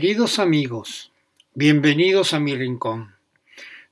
[0.00, 1.12] Queridos amigos,
[1.52, 3.16] bienvenidos a mi rincón.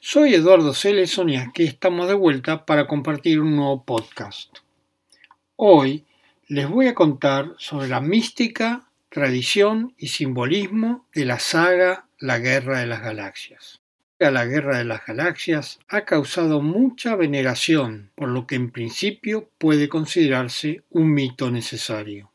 [0.01, 4.49] Soy Eduardo Celeson y aquí estamos de vuelta para compartir un nuevo podcast.
[5.57, 6.07] Hoy
[6.47, 12.81] les voy a contar sobre la mística, tradición y simbolismo de la saga La Guerra
[12.81, 13.83] de las Galaxias.
[14.19, 19.91] La Guerra de las Galaxias ha causado mucha veneración, por lo que en principio puede
[19.91, 22.28] considerarse un mito necesario.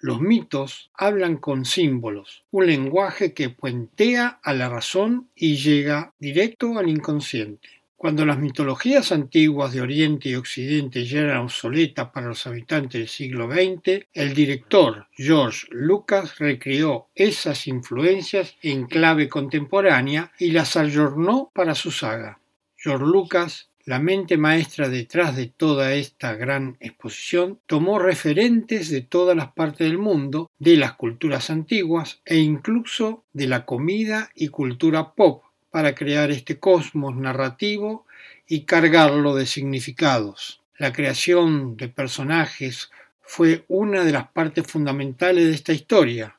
[0.00, 6.78] Los mitos hablan con símbolos, un lenguaje que puentea a la razón y llega directo
[6.78, 7.68] al inconsciente.
[7.96, 13.08] Cuando las mitologías antiguas de Oriente y Occidente ya eran obsoletas para los habitantes del
[13.08, 21.50] siglo XX, el director George Lucas recreó esas influencias en clave contemporánea y las ayornó
[21.52, 22.38] para su saga.
[22.76, 29.34] George Lucas la mente maestra detrás de toda esta gran exposición tomó referentes de todas
[29.34, 35.14] las partes del mundo, de las culturas antiguas e incluso de la comida y cultura
[35.14, 38.04] pop para crear este cosmos narrativo
[38.46, 40.60] y cargarlo de significados.
[40.76, 42.90] La creación de personajes
[43.22, 46.37] fue una de las partes fundamentales de esta historia,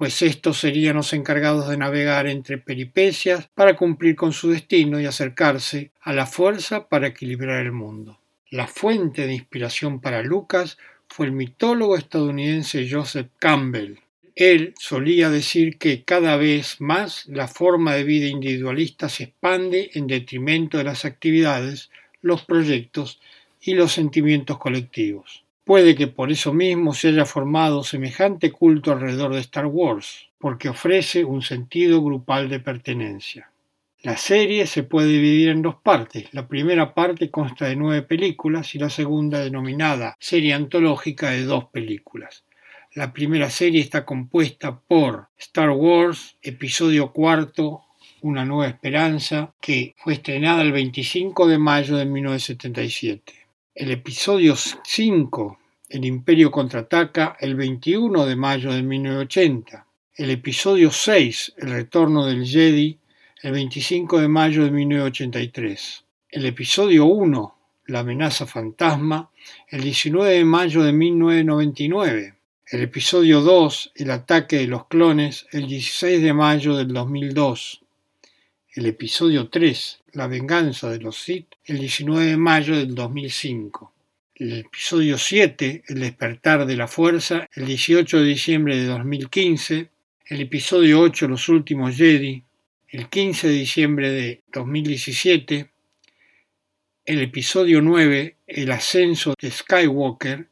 [0.00, 5.04] pues estos serían los encargados de navegar entre peripecias para cumplir con su destino y
[5.04, 8.18] acercarse a la fuerza para equilibrar el mundo.
[8.48, 13.98] La fuente de inspiración para Lucas fue el mitólogo estadounidense Joseph Campbell.
[14.34, 20.06] Él solía decir que cada vez más la forma de vida individualista se expande en
[20.06, 21.90] detrimento de las actividades,
[22.22, 23.20] los proyectos
[23.60, 25.44] y los sentimientos colectivos.
[25.70, 30.68] Puede que por eso mismo se haya formado semejante culto alrededor de Star Wars, porque
[30.68, 33.52] ofrece un sentido grupal de pertenencia.
[34.02, 36.24] La serie se puede dividir en dos partes.
[36.32, 41.66] La primera parte consta de nueve películas y la segunda denominada serie antológica de dos
[41.66, 42.42] películas.
[42.96, 47.82] La primera serie está compuesta por Star Wars, episodio cuarto,
[48.22, 53.34] Una nueva esperanza, que fue estrenada el 25 de mayo de 1977.
[53.72, 55.59] El episodio 5,
[55.90, 59.84] el Imperio contraataca el 21 de mayo de 1980.
[60.14, 62.96] El episodio 6, El retorno del Jedi,
[63.42, 66.04] el 25 de mayo de 1983.
[66.28, 67.54] El episodio 1,
[67.86, 69.30] La amenaza fantasma,
[69.66, 72.34] el 19 de mayo de 1999.
[72.68, 77.82] El episodio 2, El ataque de los clones, el 16 de mayo del 2002.
[78.76, 83.92] El episodio 3, La venganza de los Sith, el 19 de mayo del 2005
[84.40, 89.90] el episodio 7, El despertar de la fuerza, el 18 de diciembre de 2015,
[90.28, 92.42] el episodio 8, Los últimos Jedi,
[92.88, 95.68] el 15 de diciembre de 2017,
[97.04, 100.46] el episodio 9, El ascenso de Skywalker,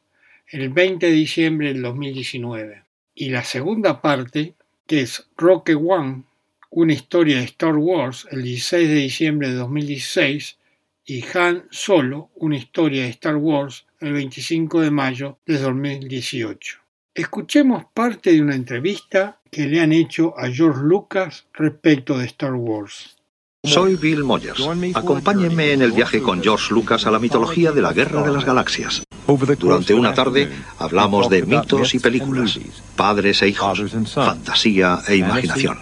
[0.49, 2.83] el 20 de diciembre del 2019.
[3.15, 4.53] Y la segunda parte,
[4.85, 6.25] que es Roque One,
[6.69, 10.58] una historia de Star Wars, el 16 de diciembre de 2016,
[11.09, 16.77] y Han Solo, una historia de Star Wars, el 25 de mayo de 2018.
[17.15, 22.53] Escuchemos parte de una entrevista que le han hecho a George Lucas respecto de Star
[22.53, 23.17] Wars.
[23.63, 24.61] Soy Bill Moyers.
[24.93, 28.45] Acompáñenme en el viaje con George Lucas a la mitología de la Guerra de las
[28.45, 29.03] Galaxias.
[29.59, 32.59] Durante una tarde hablamos de mitos y películas,
[32.95, 33.81] padres e hijos,
[34.13, 35.79] fantasía e imaginación.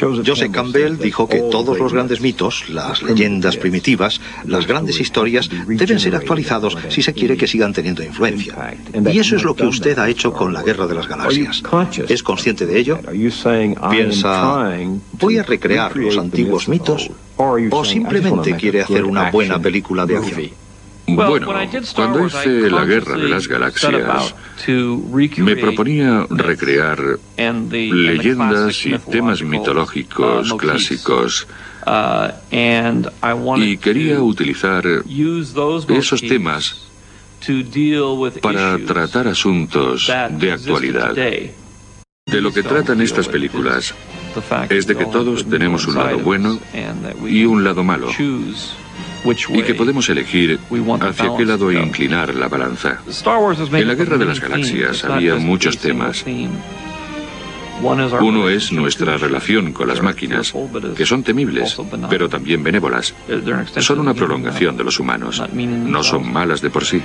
[0.00, 6.00] Joseph Campbell dijo que todos los grandes mitos, las leyendas primitivas, las grandes historias deben
[6.00, 8.74] ser actualizados si se quiere que sigan teniendo influencia.
[9.12, 11.62] Y eso es lo que usted ha hecho con la Guerra de las Galaxias.
[12.08, 12.98] ¿Es consciente de ello?
[13.90, 14.70] Piensa,
[15.12, 17.10] ¿voy a recrear los antiguos mitos?
[17.36, 20.50] ¿O simplemente quiere hacer una buena película de acción?
[21.14, 21.52] Bueno,
[21.94, 24.34] cuando hice la Guerra de las Galaxias,
[25.38, 31.46] me proponía recrear leyendas y temas mitológicos clásicos.
[33.56, 34.84] Y quería utilizar
[35.88, 36.90] esos temas
[38.42, 41.14] para tratar asuntos de actualidad.
[41.14, 43.94] De lo que tratan estas películas
[44.68, 46.58] es de que todos tenemos un lado bueno
[47.26, 48.08] y un lado malo
[49.24, 50.58] y que podemos elegir
[51.00, 53.00] hacia qué lado inclinar la balanza.
[53.72, 56.24] En la Guerra de las Galaxias había muchos temas.
[58.20, 60.52] Uno es nuestra relación con las máquinas,
[60.96, 61.76] que son temibles,
[62.10, 63.14] pero también benévolas.
[63.78, 67.00] Son una prolongación de los humanos, no son malas de por sí.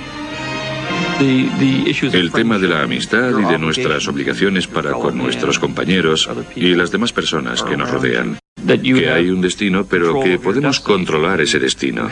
[1.18, 6.90] El tema de la amistad y de nuestras obligaciones para con nuestros compañeros y las
[6.90, 8.38] demás personas que nos rodean.
[8.66, 12.08] que hay un destino, pero que podemos controlar ese destino,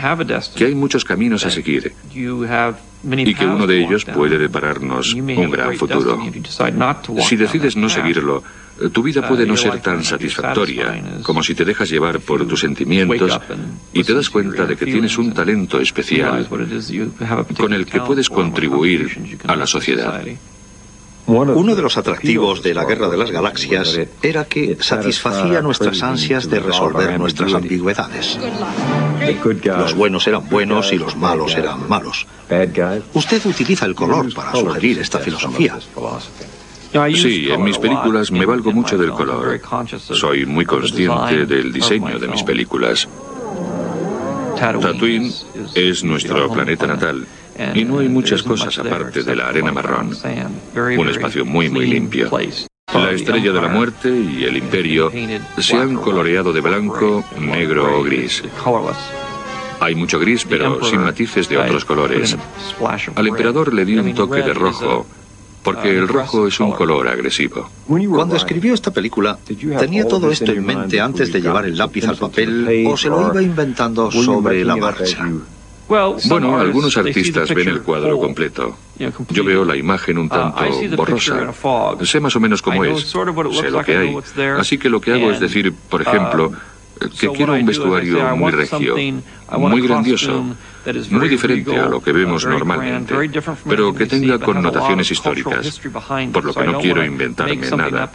[0.55, 1.93] que hay muchos caminos a seguir.
[2.13, 6.19] y que uno de ellos puede depararnos un gran futuro.
[7.19, 8.43] Si decides no seguirlo,
[8.91, 13.39] tu vida puede no ser tan satisfactoria como si te dejas llevar por tus sentimientos
[13.93, 16.47] y te das cuenta de que tienes un talento especial
[17.57, 20.21] con el que puedes contribuir a la sociedad.
[21.27, 26.49] Uno de los atractivos de la Guerra de las Galaxias era que satisfacía nuestras ansias
[26.49, 28.37] de resolver nuestras ambigüedades.
[29.63, 32.27] Los buenos eran buenos y los malos eran malos.
[33.13, 35.79] Usted utiliza el color para sugerir esta filosofía.
[37.15, 39.59] Sí, en mis películas me valgo mucho del color.
[39.97, 43.07] Soy muy consciente del diseño de mis películas.
[44.55, 45.31] Tatooine
[45.75, 47.25] es nuestro planeta natal
[47.73, 50.11] y no hay muchas cosas aparte de la arena marrón.
[50.97, 52.29] Un espacio muy, muy limpio.
[52.93, 55.11] La estrella de la muerte y el imperio
[55.57, 58.43] se han coloreado de blanco, negro o gris.
[59.79, 62.37] Hay mucho gris, pero sin matices de otros colores.
[63.15, 65.05] Al emperador le di un toque de rojo,
[65.65, 67.69] porque el rojo es un color agresivo.
[67.87, 69.37] Cuando escribió esta película,
[69.79, 73.31] ¿tenía todo esto en mente antes de llevar el lápiz al papel o se lo
[73.31, 75.27] iba inventando sobre la marcha?
[75.87, 78.77] Bueno, algunos artistas ven el cuadro completo.
[79.29, 80.63] Yo veo la imagen un tanto
[80.95, 81.51] borrosa.
[82.03, 84.15] Sé más o menos cómo es, sé lo que hay.
[84.57, 86.51] Así que lo que hago es decir, por ejemplo,
[87.19, 88.95] que quiero un vestuario muy regio,
[89.57, 90.55] muy grandioso,
[91.11, 93.13] muy diferente a lo que vemos normalmente,
[93.67, 95.81] pero que tenga connotaciones históricas,
[96.31, 98.11] por lo que no quiero inventarme nada.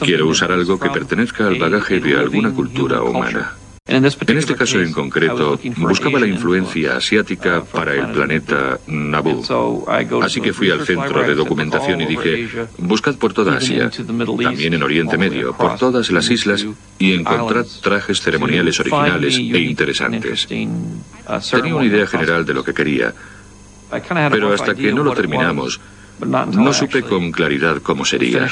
[0.00, 3.52] Quiero usar algo que pertenezca al bagaje de alguna cultura humana.
[3.88, 9.42] En este caso en concreto, buscaba la influencia asiática para el planeta Naboo.
[10.22, 14.82] Así que fui al centro de documentación y dije, buscad por toda Asia, también en
[14.82, 16.66] Oriente Medio, por todas las islas
[16.98, 20.46] y encontrad trajes ceremoniales originales e interesantes.
[20.46, 23.14] Tenía una idea general de lo que quería,
[24.30, 25.80] pero hasta que no lo terminamos,
[26.26, 28.48] no supe con claridad cómo sería.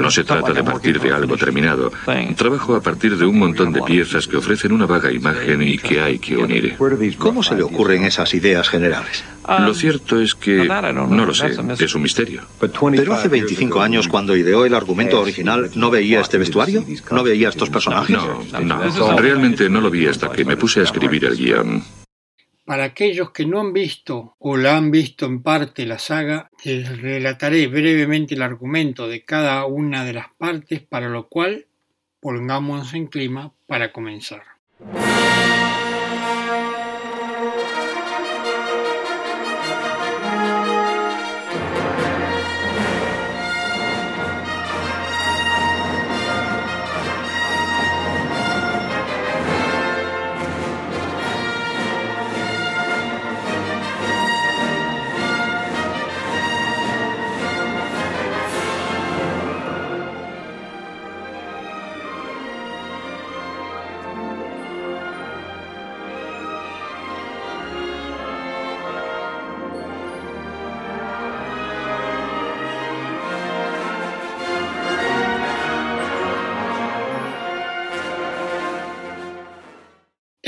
[0.00, 1.92] No se trata de partir de algo terminado.
[2.36, 6.00] Trabajo a partir de un montón de piezas que ofrecen una vaga imagen y que
[6.00, 6.76] hay que unir.
[7.18, 9.24] ¿Cómo se le ocurren esas ideas generales?
[9.58, 12.42] Lo cierto es que no lo sé, es un misterio.
[12.60, 16.84] Pero hace 25 años, cuando ideó el argumento original, ¿no veía este vestuario?
[17.10, 18.16] ¿No veía estos personajes?
[18.16, 19.16] No, no.
[19.18, 21.82] Realmente no lo vi hasta que me puse a escribir el guion.
[22.70, 27.02] Para aquellos que no han visto o la han visto en parte la saga, les
[27.02, 31.66] relataré brevemente el argumento de cada una de las partes, para lo cual
[32.20, 34.42] pongámonos en clima para comenzar.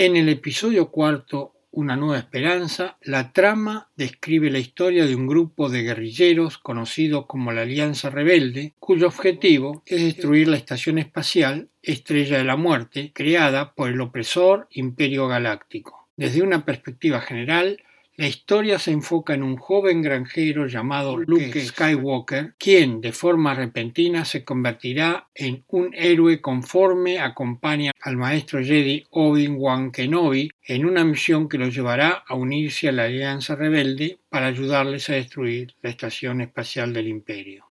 [0.04, 5.70] En el episodio cuarto, Una nueva esperanza, la trama describe la historia de un grupo
[5.70, 12.36] de guerrilleros conocidos como la Alianza Rebelde, cuyo objetivo es destruir la estación espacial Estrella
[12.36, 16.10] de la Muerte, creada por el opresor Imperio Galáctico.
[16.16, 17.78] Desde una perspectiva general,
[18.16, 24.26] la historia se enfoca en un joven granjero llamado Luke Skywalker, quien de forma repentina
[24.26, 31.48] se convertirá en un héroe conforme acompaña al maestro Jedi Obi-Wan Kenobi en una misión
[31.48, 36.42] que lo llevará a unirse a la Alianza Rebelde para ayudarles a destruir la estación
[36.42, 37.70] espacial del Imperio.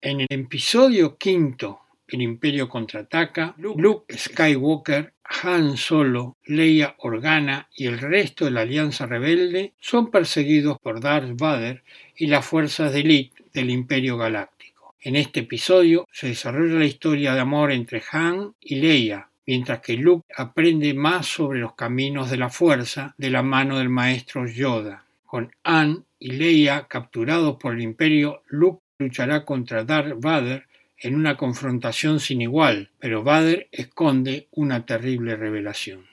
[0.00, 7.98] En el episodio quinto el Imperio contraataca, Luke Skywalker, Han Solo, Leia Organa y el
[7.98, 11.82] resto de la Alianza Rebelde son perseguidos por Darth Vader
[12.16, 14.94] y las fuerzas de élite del Imperio Galáctico.
[15.00, 19.94] En este episodio se desarrolla la historia de amor entre Han y Leia, mientras que
[19.94, 25.04] Luke aprende más sobre los caminos de la fuerza de la mano del maestro Yoda.
[25.24, 30.65] Con Han y Leia capturados por el Imperio, Luke luchará contra Darth Vader
[30.98, 36.06] en una confrontación sin igual, pero Vader esconde una terrible revelación.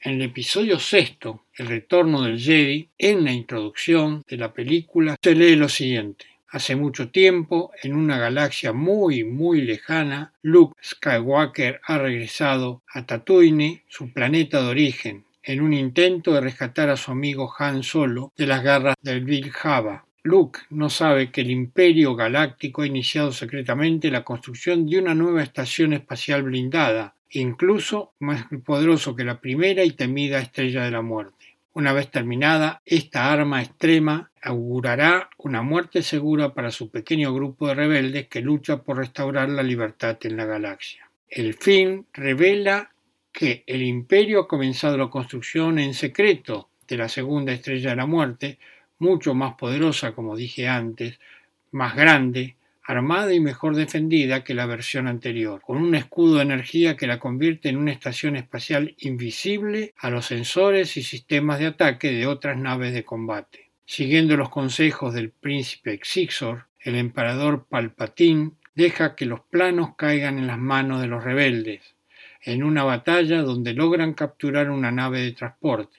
[0.00, 5.34] En el episodio sexto, El retorno del Jedi, en la introducción de la película se
[5.34, 6.26] lee lo siguiente.
[6.50, 13.82] Hace mucho tiempo, en una galaxia muy, muy lejana, Luke Skywalker ha regresado a Tatooine,
[13.88, 18.46] su planeta de origen, en un intento de rescatar a su amigo Han Solo de
[18.46, 20.06] las garras del Bill Java.
[20.28, 25.42] Luke no sabe que el Imperio Galáctico ha iniciado secretamente la construcción de una nueva
[25.42, 31.56] estación espacial blindada, incluso más poderoso que la primera y temida Estrella de la Muerte.
[31.72, 37.74] Una vez terminada, esta arma extrema augurará una muerte segura para su pequeño grupo de
[37.74, 41.10] rebeldes que lucha por restaurar la libertad en la galaxia.
[41.26, 42.90] El fin revela
[43.32, 48.06] que el imperio ha comenzado la construcción en secreto de la segunda estrella de la
[48.06, 48.58] muerte,
[48.98, 51.18] mucho más poderosa, como dije antes,
[51.70, 52.56] más grande,
[52.88, 57.18] armada y mejor defendida que la versión anterior, con un escudo de energía que la
[57.18, 62.56] convierte en una estación espacial invisible a los sensores y sistemas de ataque de otras
[62.56, 63.68] naves de combate.
[63.84, 70.46] Siguiendo los consejos del príncipe Xixor, el emperador Palpatine deja que los planos caigan en
[70.46, 71.94] las manos de los rebeldes,
[72.42, 75.98] en una batalla donde logran capturar una nave de transporte.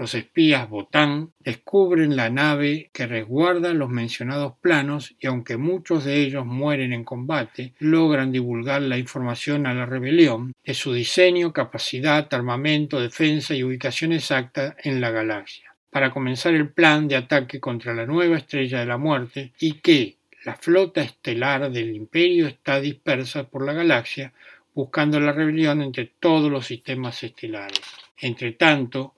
[0.00, 6.22] Los espías Botán descubren la nave que resguarda los mencionados planos y aunque muchos de
[6.22, 12.26] ellos mueren en combate, logran divulgar la información a la rebelión de su diseño, capacidad,
[12.32, 17.92] armamento, defensa y ubicación exacta en la galaxia, para comenzar el plan de ataque contra
[17.92, 20.16] la nueva estrella de la muerte y que
[20.46, 24.32] la flota estelar del imperio está dispersa por la galaxia
[24.72, 27.82] buscando la rebelión entre todos los sistemas estelares.
[28.16, 29.14] Entre tanto,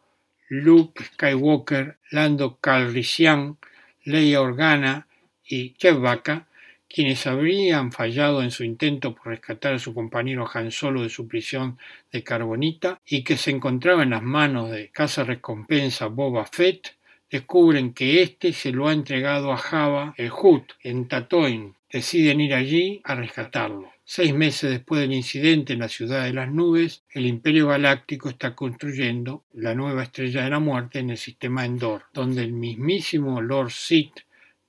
[0.54, 3.56] Luke Skywalker, Lando Calrissian,
[4.04, 5.06] Leia Organa
[5.42, 6.46] y Chewbacca,
[6.86, 11.26] quienes habrían fallado en su intento por rescatar a su compañero Han Solo de su
[11.26, 11.78] prisión
[12.12, 16.96] de Carbonita y que se encontraba en las manos de Casa Recompensa Boba Fett,
[17.30, 21.72] descubren que éste se lo ha entregado a Java el Hut en Tatooine.
[21.92, 23.92] Deciden ir allí a rescatarlo.
[24.02, 28.54] Seis meses después del incidente en la ciudad de las nubes, el Imperio Galáctico está
[28.54, 33.72] construyendo la nueva estrella de la muerte en el sistema Endor, donde el mismísimo Lord
[33.72, 34.20] Sith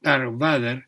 [0.01, 0.87] Darth Vader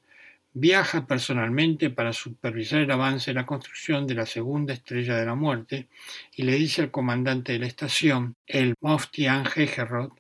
[0.52, 5.36] viaja personalmente para supervisar el avance de la construcción de la segunda estrella de la
[5.36, 5.88] muerte
[6.36, 10.12] y le dice al comandante de la estación, el Moftian Hegerod,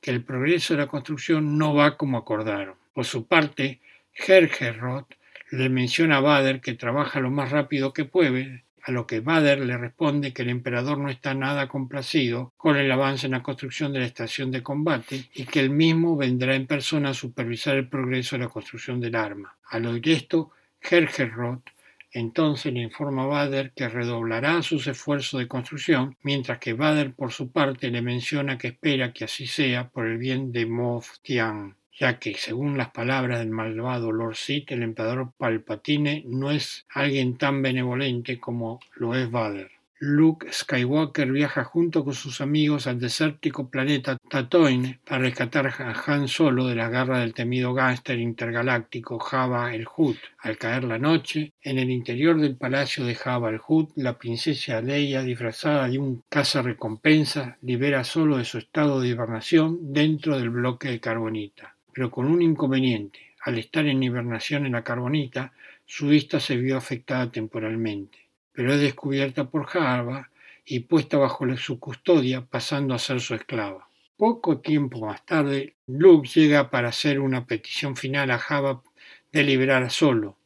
[0.00, 2.76] que el progreso de la construcción no va como acordaron.
[2.92, 3.80] Por su parte,
[4.14, 5.06] Hergerod
[5.50, 9.60] le menciona a Bader que trabaja lo más rápido que puede, a lo que Bader
[9.60, 13.92] le responde que el emperador no está nada complacido con el avance en la construcción
[13.92, 17.88] de la estación de combate y que él mismo vendrá en persona a supervisar el
[17.88, 19.56] progreso de la construcción del arma.
[19.70, 20.50] Al oír esto,
[20.82, 21.70] Hergerroth
[22.14, 27.32] entonces le informa a Bader que redoblará sus esfuerzos de construcción, mientras que Bader por
[27.32, 31.74] su parte le menciona que espera que así sea por el bien de Moff Tian
[31.98, 37.38] ya que, según las palabras del malvado Lord Sith, el emperador Palpatine no es alguien
[37.38, 39.70] tan benevolente como lo es Vader.
[40.00, 46.28] Luke Skywalker viaja junto con sus amigos al desértico planeta Tatooine para rescatar a Han
[46.28, 50.18] Solo de la garra del temido gángster intergaláctico Jabba el Hutt.
[50.40, 54.82] Al caer la noche, en el interior del palacio de Jabba el Hutt, la princesa
[54.82, 60.88] Leia, disfrazada de un recompensa, libera Solo de su estado de hibernación dentro del bloque
[60.88, 63.20] de carbonita pero con un inconveniente.
[63.40, 65.52] Al estar en hibernación en la carbonita,
[65.86, 68.18] su vista se vio afectada temporalmente,
[68.52, 70.30] pero es descubierta por Java
[70.64, 73.88] y puesta bajo su custodia, pasando a ser su esclava.
[74.16, 78.82] Poco tiempo más tarde, Luke llega para hacer una petición final a Java
[79.30, 80.38] de liberar a Solo.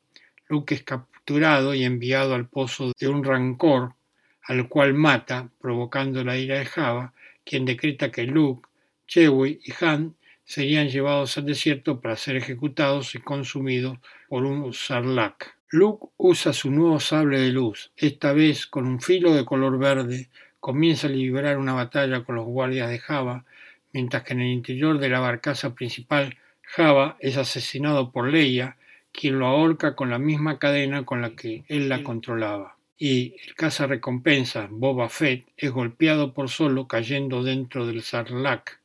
[0.48, 3.94] Luke es capturado y enviado al pozo de un rancor,
[4.42, 7.12] al cual mata, provocando la ira de Java,
[7.44, 8.66] quien decreta que Luke,
[9.06, 10.16] Chewie y Han
[10.48, 13.98] serían llevados al desierto para ser ejecutados y consumidos
[14.30, 15.54] por un sarlacc.
[15.68, 20.30] Luke usa su nuevo sable de luz, esta vez con un filo de color verde,
[20.58, 23.44] comienza a liberar una batalla con los guardias de Java,
[23.92, 28.78] mientras que en el interior de la barcaza principal Java es asesinado por Leia,
[29.12, 32.78] quien lo ahorca con la misma cadena con la que él la controlaba.
[32.96, 38.78] Y el caza recompensa Boba Fett es golpeado por Solo cayendo dentro del Sarlacc.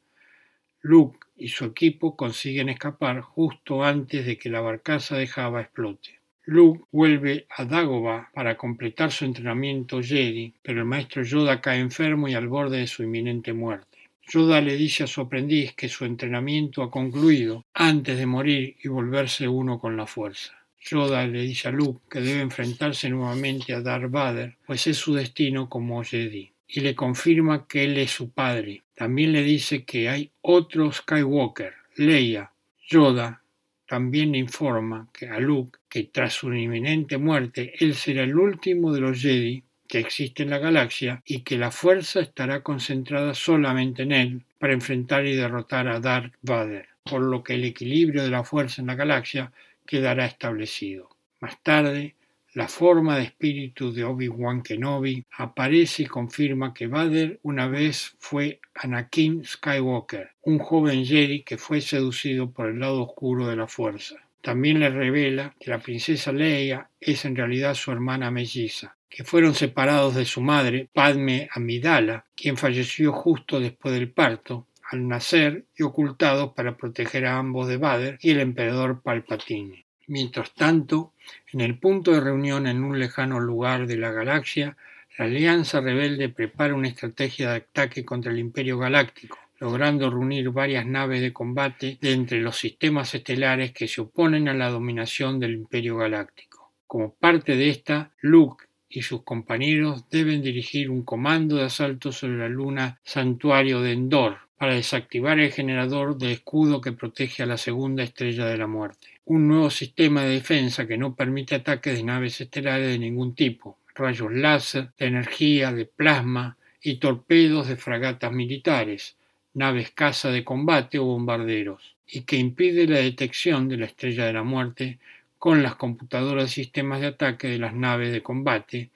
[0.82, 6.20] Luke y su equipo consiguen escapar justo antes de que la barcaza de Java explote.
[6.46, 12.28] Luke vuelve a Dagobah para completar su entrenamiento Jedi, pero el maestro Yoda cae enfermo
[12.28, 13.98] y al borde de su inminente muerte.
[14.28, 18.88] Yoda le dice a su aprendiz que su entrenamiento ha concluido antes de morir y
[18.88, 20.54] volverse uno con la fuerza.
[20.82, 25.14] Yoda le dice a Luke que debe enfrentarse nuevamente a Darth Vader, pues es su
[25.14, 28.82] destino como Jedi y le confirma que él es su padre.
[28.96, 32.52] También le dice que hay otro Skywalker, Leia,
[32.90, 33.44] Yoda,
[33.88, 38.92] también le informa que a Luke que tras su inminente muerte él será el último
[38.92, 44.02] de los Jedi que existe en la galaxia y que la fuerza estará concentrada solamente
[44.02, 48.32] en él para enfrentar y derrotar a Darth Vader, por lo que el equilibrio de
[48.32, 49.52] la fuerza en la galaxia
[49.86, 51.10] quedará establecido.
[51.40, 52.16] Más tarde,
[52.54, 58.60] la forma de espíritu de Obi-Wan Kenobi aparece y confirma que Vader una vez fue
[58.76, 64.18] Anakin Skywalker, un joven Jedi que fue seducido por el lado oscuro de la fuerza.
[64.42, 69.56] También le revela que la princesa Leia es en realidad su hermana melliza, que fueron
[69.56, 75.82] separados de su madre, Padme Amidala, quien falleció justo después del parto, al nacer y
[75.82, 79.83] ocultados para proteger a ambos de Vader y el emperador Palpatine.
[80.08, 81.14] Mientras tanto,
[81.54, 84.76] en el punto de reunión en un lejano lugar de la galaxia,
[85.18, 90.86] la Alianza Rebelde prepara una estrategia de ataque contra el Imperio Galáctico, logrando reunir varias
[90.86, 95.54] naves de combate de entre los sistemas estelares que se oponen a la dominación del
[95.54, 96.74] Imperio Galáctico.
[96.86, 102.40] Como parte de esta, Luke y sus compañeros deben dirigir un comando de asalto sobre
[102.40, 107.58] la luna santuario de Endor para desactivar el generador de escudo que protege a la
[107.58, 109.13] segunda estrella de la muerte.
[109.26, 113.78] Un nuevo sistema de defensa que no permite ataques de naves estelares de ningún tipo,
[113.96, 119.16] rayos láser, de energía, de plasma y torpedos de fragatas militares,
[119.54, 124.34] naves caza de combate o bombarderos, y que impide la detección de la estrella de
[124.34, 125.00] la muerte
[125.40, 128.90] con las computadoras y sistemas de ataque de las naves de combate,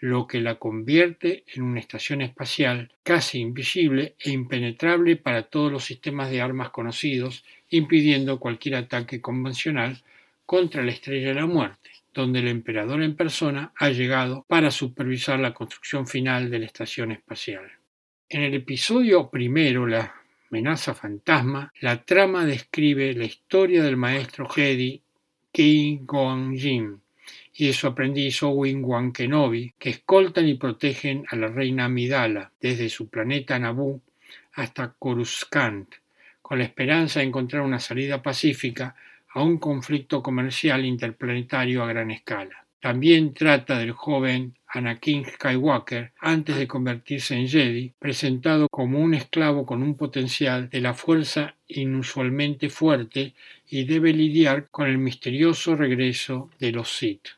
[0.00, 5.84] lo que la convierte en una estación espacial casi invisible e impenetrable para todos los
[5.84, 10.02] sistemas de armas conocidos, impidiendo cualquier ataque convencional
[10.46, 15.38] contra la Estrella de la Muerte, donde el emperador en persona ha llegado para supervisar
[15.38, 17.70] la construcción final de la estación espacial.
[18.28, 20.14] En el episodio primero, La
[20.50, 25.00] amenaza fantasma, la trama describe la historia del maestro Jedi
[25.52, 26.54] Qui-Gon
[27.54, 32.88] y de su aprendiz Obi-Wan Kenobi, que escoltan y protegen a la reina Amidala desde
[32.88, 34.00] su planeta Naboo
[34.54, 35.94] hasta Coruscant,
[36.48, 38.96] con la esperanza de encontrar una salida pacífica
[39.34, 42.64] a un conflicto comercial interplanetario a gran escala.
[42.80, 49.66] También trata del joven Anakin Skywalker antes de convertirse en Jedi, presentado como un esclavo
[49.66, 53.34] con un potencial de la fuerza inusualmente fuerte
[53.68, 57.28] y debe lidiar con el misterioso regreso de los Sith.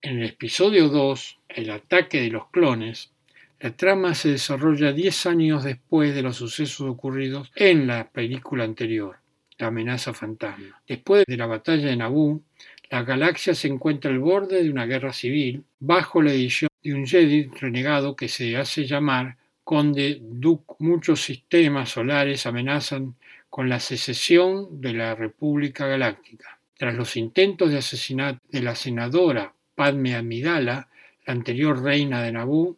[0.00, 3.12] En el episodio 2, El ataque de los clones,
[3.58, 9.16] la trama se desarrolla 10 años después de los sucesos ocurridos en la película anterior,
[9.58, 10.82] La amenaza fantasma.
[10.86, 12.42] Después de la batalla de Naboo,
[12.90, 17.06] la galaxia se encuentra al borde de una guerra civil bajo la edición de un
[17.06, 20.74] Jedi renegado que se hace llamar Conde Duke.
[20.78, 23.14] Muchos sistemas solares amenazan
[23.48, 26.58] con la secesión de la República Galáctica.
[26.76, 30.88] Tras los intentos de asesinato de la senadora Padme Amidala,
[31.26, 32.76] la anterior reina de Naboo,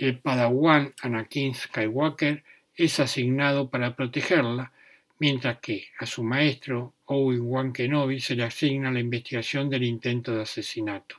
[0.00, 2.42] el padawan Anakin Skywalker
[2.74, 4.72] es asignado para protegerla,
[5.18, 10.42] mientras que a su maestro Obi-Wan Kenobi se le asigna la investigación del intento de
[10.42, 11.16] asesinato.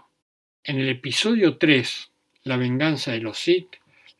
[0.63, 2.09] En el episodio 3,
[2.45, 3.75] La venganza de los Sith,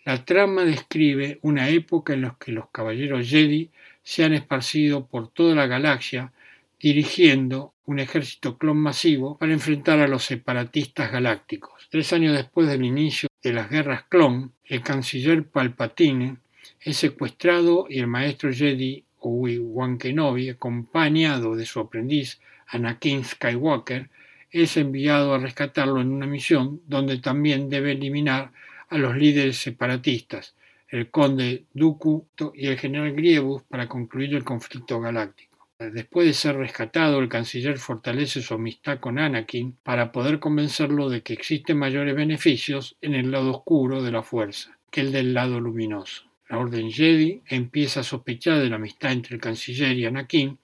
[0.06, 3.72] la trama describe una época en la que los caballeros Jedi
[4.04, 6.34] se han esparcido por toda la galaxia
[6.80, 11.88] dirigiendo un ejército clon masivo para enfrentar a los separatistas galácticos.
[11.90, 16.38] Tres años después del inicio de las guerras clon, el canciller Palpatine
[16.80, 24.10] es secuestrado y el maestro Jedi Obi-Wan Kenobi, acompañado de su aprendiz Anakin Skywalker,
[24.52, 28.52] es enviado a rescatarlo en una misión donde también debe eliminar
[28.90, 30.56] a los líderes separatistas,
[30.90, 35.51] el conde Dooku y el general Grievous para concluir el conflicto galáctico.
[35.90, 41.24] Después de ser rescatado, el canciller fortalece su amistad con Anakin para poder convencerlo de
[41.24, 45.60] que existen mayores beneficios en el lado oscuro de la fuerza que el del lado
[45.60, 46.26] luminoso.
[46.50, 50.60] La Orden Jedi empieza a sospechar de la amistad entre el canciller y Anakin,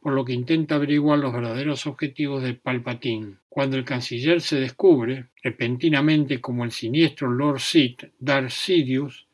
[0.00, 3.36] por lo que intenta averiguar los verdaderos objetivos de Palpatine.
[3.48, 9.26] Cuando el canciller se descubre, repentinamente como el siniestro Lord Sith Darth Sidious,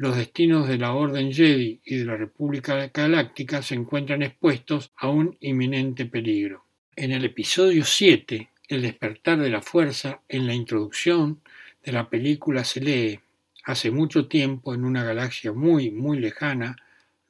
[0.00, 5.10] los destinos de la Orden Jedi y de la República Galáctica se encuentran expuestos a
[5.10, 6.64] un inminente peligro.
[6.96, 11.42] En el episodio 7, El despertar de la fuerza, en la introducción
[11.84, 13.20] de la película se lee
[13.64, 16.76] Hace mucho tiempo, en una galaxia muy, muy lejana,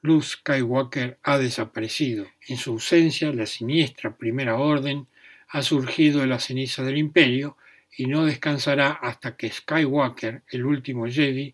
[0.02, 2.28] Luke Skywalker ha desaparecido.
[2.46, 5.08] En su ausencia, la siniestra Primera Orden
[5.48, 7.56] ha surgido de la ceniza del Imperio
[7.96, 11.52] y no descansará hasta que Skywalker, el último Jedi,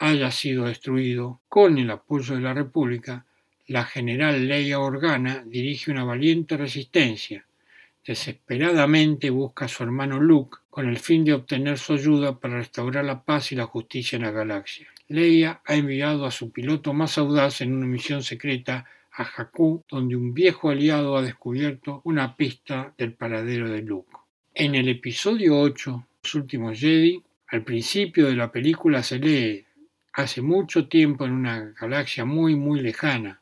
[0.00, 3.26] haya sido destruido con el apoyo de la República,
[3.66, 7.44] la general Leia Organa dirige una valiente resistencia.
[8.04, 13.04] Desesperadamente busca a su hermano Luke con el fin de obtener su ayuda para restaurar
[13.04, 14.88] la paz y la justicia en la galaxia.
[15.08, 20.16] Leia ha enviado a su piloto más audaz en una misión secreta a Jakku, donde
[20.16, 24.16] un viejo aliado ha descubierto una pista del paradero de Luke.
[24.54, 29.66] En el episodio 8, Los últimos Jedi, al principio de la película se lee
[30.12, 33.40] hace mucho tiempo en una galaxia muy muy lejana.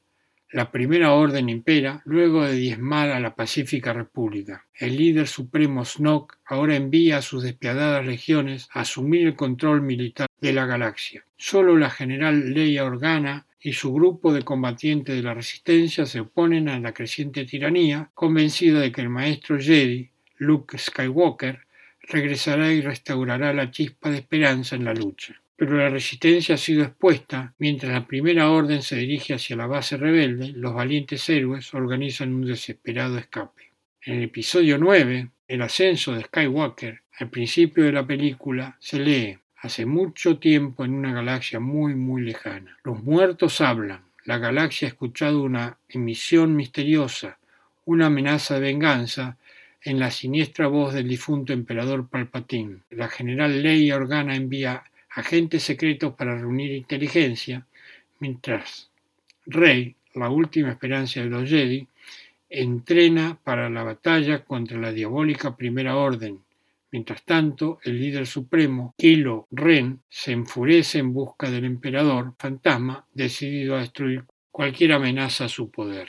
[0.51, 4.65] La primera orden impera luego de diezmar a la Pacífica República.
[4.75, 10.27] El líder supremo Snoke ahora envía a sus despiadadas legiones a asumir el control militar
[10.41, 11.25] de la galaxia.
[11.37, 16.71] Solo la general Leia Organa y su grupo de combatientes de la resistencia se oponen
[16.71, 21.67] a la creciente tiranía, convencida de que el maestro Jedi, Luke Skywalker,
[22.03, 25.35] regresará y restaurará la chispa de esperanza en la lucha.
[25.59, 27.53] Pero la resistencia ha sido expuesta.
[27.59, 32.47] Mientras la primera orden se dirige hacia la base rebelde, los valientes héroes organizan un
[32.47, 33.73] desesperado escape.
[34.03, 39.38] En el episodio 9, El ascenso de Skywalker, al principio de la película, se lee
[39.57, 42.79] Hace mucho tiempo en una galaxia muy muy lejana.
[42.85, 44.05] Los muertos hablan.
[44.27, 47.40] La galaxia ha escuchado una emisión misteriosa,
[47.85, 49.38] una amenaza de venganza
[49.83, 52.83] en la siniestra voz del difunto emperador Palpatine.
[52.90, 57.66] La general Leia Organa envía agentes secretos para reunir inteligencia,
[58.21, 58.90] mientras
[59.47, 61.87] Rey, la última esperanza de los Jedi,
[62.51, 66.40] entrena para la batalla contra la diabólica Primera Orden.
[66.90, 73.77] Mientras tanto, el líder supremo, Kylo Ren, se enfurece en busca del emperador fantasma, decidido
[73.77, 76.09] a destruir cualquier amenaza a su poder.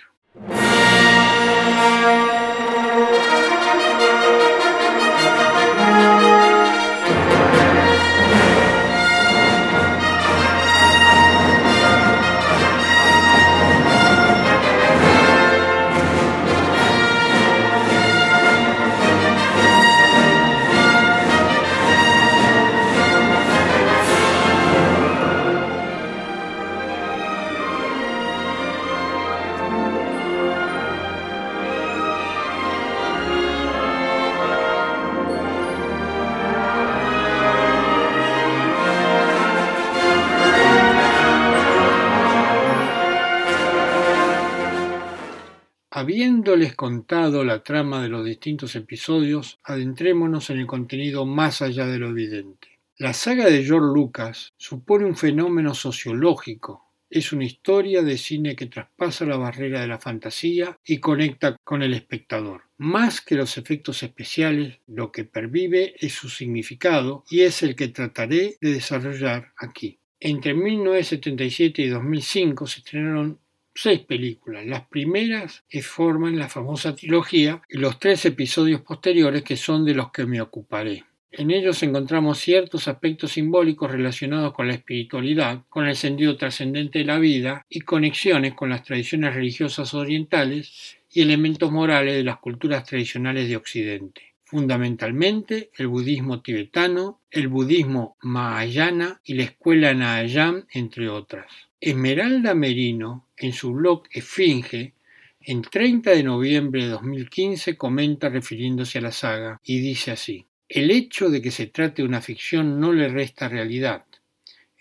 [45.99, 51.99] Habiéndoles contado la trama de los distintos episodios, adentrémonos en el contenido más allá de
[51.99, 52.79] lo evidente.
[52.95, 58.67] La saga de George Lucas supone un fenómeno sociológico, es una historia de cine que
[58.67, 62.62] traspasa la barrera de la fantasía y conecta con el espectador.
[62.77, 67.89] Más que los efectos especiales, lo que pervive es su significado y es el que
[67.89, 69.99] trataré de desarrollar aquí.
[70.21, 73.39] Entre 1977 y 2005 se estrenaron
[73.81, 74.65] seis películas.
[74.65, 79.95] Las primeras que forman la famosa trilogía y los tres episodios posteriores que son de
[79.95, 81.05] los que me ocuparé.
[81.31, 87.05] En ellos encontramos ciertos aspectos simbólicos relacionados con la espiritualidad, con el sentido trascendente de
[87.05, 92.83] la vida y conexiones con las tradiciones religiosas orientales y elementos morales de las culturas
[92.83, 94.33] tradicionales de Occidente.
[94.43, 101.45] Fundamentalmente el budismo tibetano, el budismo mahayana y la escuela Nahayam, entre otras.
[101.79, 104.93] Esmeralda Merino, en su blog Esfinge,
[105.41, 110.91] en 30 de noviembre de 2015 comenta refiriéndose a la saga y dice así, el
[110.91, 114.06] hecho de que se trate de una ficción no le resta realidad.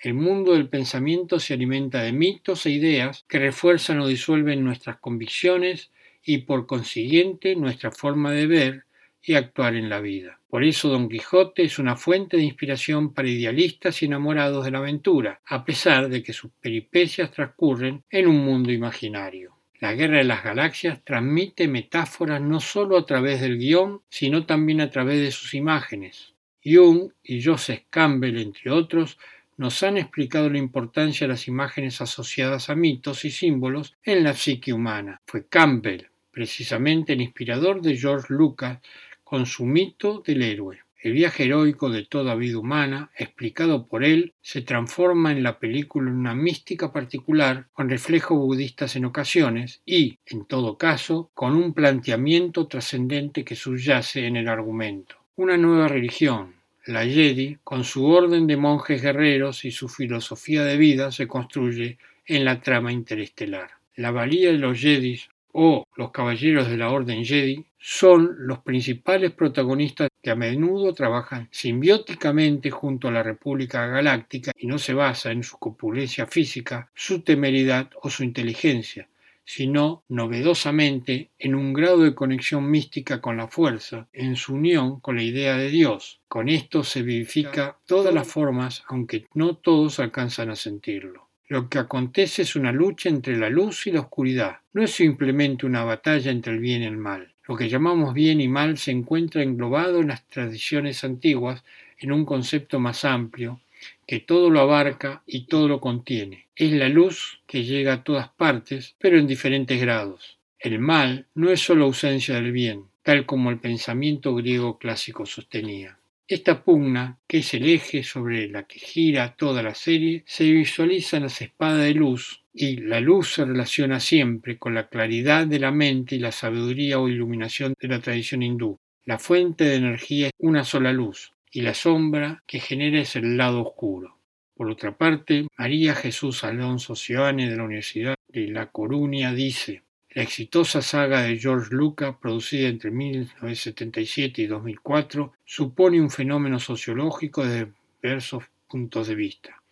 [0.00, 4.98] El mundo del pensamiento se alimenta de mitos e ideas que refuerzan o disuelven nuestras
[4.98, 5.90] convicciones
[6.22, 8.84] y por consiguiente nuestra forma de ver
[9.22, 10.40] y actuar en la vida.
[10.48, 14.78] Por eso Don Quijote es una fuente de inspiración para idealistas y enamorados de la
[14.78, 19.58] aventura, a pesar de que sus peripecias transcurren en un mundo imaginario.
[19.80, 24.80] La Guerra de las Galaxias transmite metáforas no solo a través del guion, sino también
[24.80, 26.34] a través de sus imágenes.
[26.64, 29.18] Jung y Joseph Campbell, entre otros,
[29.56, 34.34] nos han explicado la importancia de las imágenes asociadas a mitos y símbolos en la
[34.34, 35.20] psique humana.
[35.26, 36.06] Fue Campbell,
[36.38, 38.78] precisamente el inspirador de George Lucas,
[39.24, 40.78] con su mito del héroe.
[41.02, 46.08] El viaje heroico de toda vida humana, explicado por él, se transforma en la película
[46.08, 51.74] en una mística particular, con reflejos budistas en ocasiones y, en todo caso, con un
[51.74, 55.16] planteamiento trascendente que subyace en el argumento.
[55.34, 56.54] Una nueva religión,
[56.86, 61.98] la Jedi, con su orden de monjes guerreros y su filosofía de vida, se construye
[62.26, 63.70] en la trama interestelar.
[63.96, 65.20] La valía de los Jedi
[65.60, 71.48] o los Caballeros de la Orden Jedi son los principales protagonistas que a menudo trabajan
[71.50, 77.22] simbióticamente junto a la República Galáctica y no se basa en su copulencia física, su
[77.22, 79.08] temeridad o su inteligencia,
[79.44, 85.16] sino novedosamente en un grado de conexión mística con la fuerza, en su unión con
[85.16, 86.20] la idea de Dios.
[86.28, 91.27] Con esto se vivifica todas las formas, aunque no todos alcanzan a sentirlo.
[91.50, 94.58] Lo que acontece es una lucha entre la luz y la oscuridad.
[94.74, 97.32] No es simplemente una batalla entre el bien y el mal.
[97.46, 101.64] Lo que llamamos bien y mal se encuentra englobado en las tradiciones antiguas
[101.98, 103.62] en un concepto más amplio,
[104.06, 106.48] que todo lo abarca y todo lo contiene.
[106.54, 110.36] Es la luz que llega a todas partes, pero en diferentes grados.
[110.58, 115.96] El mal no es solo ausencia del bien, tal como el pensamiento griego clásico sostenía.
[116.30, 121.16] Esta pugna, que es el eje sobre la que gira toda la serie, se visualiza
[121.16, 125.58] en las espadas de luz, y la luz se relaciona siempre con la claridad de
[125.58, 128.78] la mente y la sabiduría o iluminación de la tradición hindú.
[129.06, 133.38] La fuente de energía es una sola luz, y la sombra que genera es el
[133.38, 134.18] lado oscuro.
[134.54, 140.22] Por otra parte, María Jesús Alonso Cioane de la Universidad de La Coruña dice, la
[140.22, 147.72] exitosa saga de George Lucas, producida entre 1977 y 2004, supone un fenómeno sociológico desde
[148.02, 149.62] diversos puntos de vista.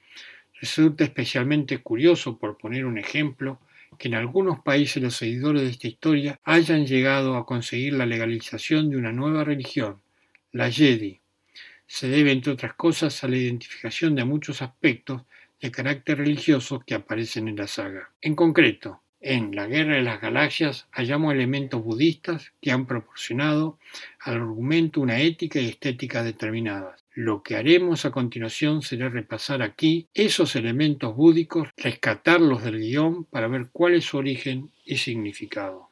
[0.61, 3.61] Resulta especialmente curioso, por poner un ejemplo,
[3.99, 8.90] que en algunos países los seguidores de esta historia hayan llegado a conseguir la legalización
[8.90, 10.01] de una nueva religión,
[10.53, 11.20] la Jedi,
[11.87, 15.22] se debe, entre otras cosas, a la identificación de muchos aspectos
[15.61, 18.11] de carácter religioso que aparecen en la saga.
[18.20, 23.79] En concreto, en La Guerra de las Galaxias hallamos elementos budistas que han proporcionado
[24.20, 27.05] al argumento una ética y estética determinadas.
[27.14, 33.48] Lo que haremos a continuación será repasar aquí esos elementos búdicos, rescatarlos del guion para
[33.48, 35.88] ver cuál es su origen y significado.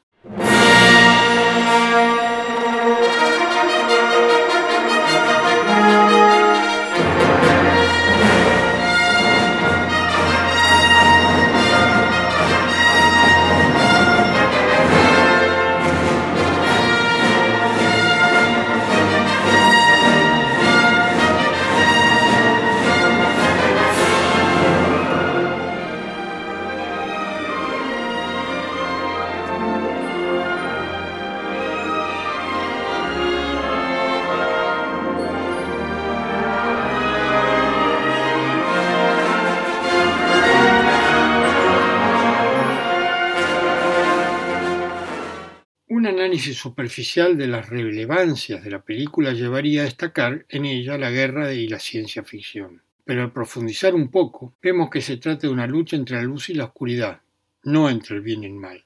[46.35, 51.53] Análisis superficial de las relevancias de la película llevaría a destacar en ella la guerra
[51.53, 52.81] y la ciencia ficción.
[53.05, 56.49] Pero al profundizar un poco, vemos que se trata de una lucha entre la luz
[56.49, 57.21] y la oscuridad,
[57.63, 58.83] no entre el bien y el mal.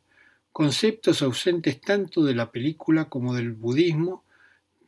[0.51, 4.23] Conceptos ausentes tanto de la película como del budismo,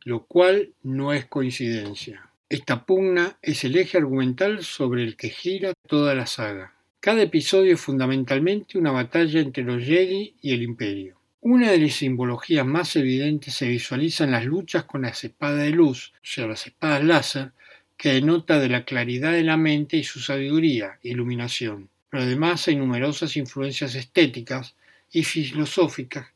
[0.04, 2.30] lo cual no es coincidencia.
[2.48, 6.74] Esta pugna es el eje argumental sobre el que gira toda la saga.
[7.00, 11.21] Cada episodio es fundamentalmente una batalla entre los Jedi y el Imperio.
[11.44, 15.70] Una de las simbologías más evidentes se visualiza en las luchas con las espadas de
[15.70, 17.50] luz, o sea, las espadas láser,
[17.96, 21.88] que denota de la claridad de la mente y su sabiduría, iluminación.
[22.10, 24.76] Pero además hay numerosas influencias estéticas
[25.10, 26.28] y filosóficas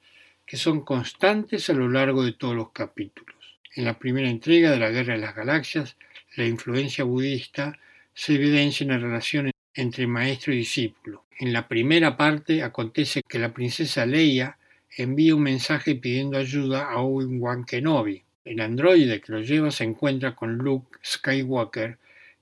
[0.44, 3.36] que son constantes a lo largo de todos los capítulos.
[3.76, 5.96] En la primera entrega de la Guerra de las Galaxias,
[6.34, 7.78] la influencia budista
[8.12, 11.26] se evidencia en la relación entre maestro y discípulo.
[11.38, 14.58] En la primera parte acontece que la princesa Leia
[14.96, 18.22] envía un mensaje pidiendo ayuda a Obi-Wan Kenobi.
[18.44, 21.98] El androide que lo lleva se encuentra con Luke Skywalker,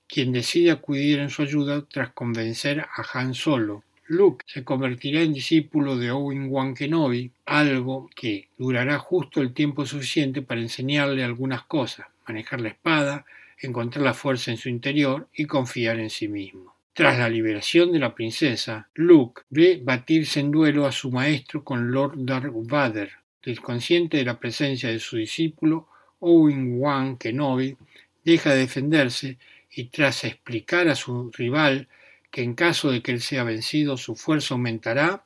[0.07, 3.83] quien decide acudir en su ayuda tras convencer a Han Solo.
[4.07, 10.41] Luke se convertirá en discípulo de Obi-Wan Kenobi, algo que durará justo el tiempo suficiente
[10.41, 13.25] para enseñarle algunas cosas, manejar la espada,
[13.59, 16.74] encontrar la fuerza en su interior y confiar en sí mismo.
[16.95, 21.91] Tras la liberación de la princesa, Luke ve batirse en duelo a su maestro con
[21.91, 23.11] Lord Darth Vader.
[23.43, 25.89] Desconsciente de la presencia de su discípulo,
[26.21, 27.75] Owen-Wan Kenobi
[28.23, 29.37] deja de defenderse
[29.69, 31.89] y tras explicar a su rival
[32.31, 35.25] que en caso de que él sea vencido su fuerza aumentará,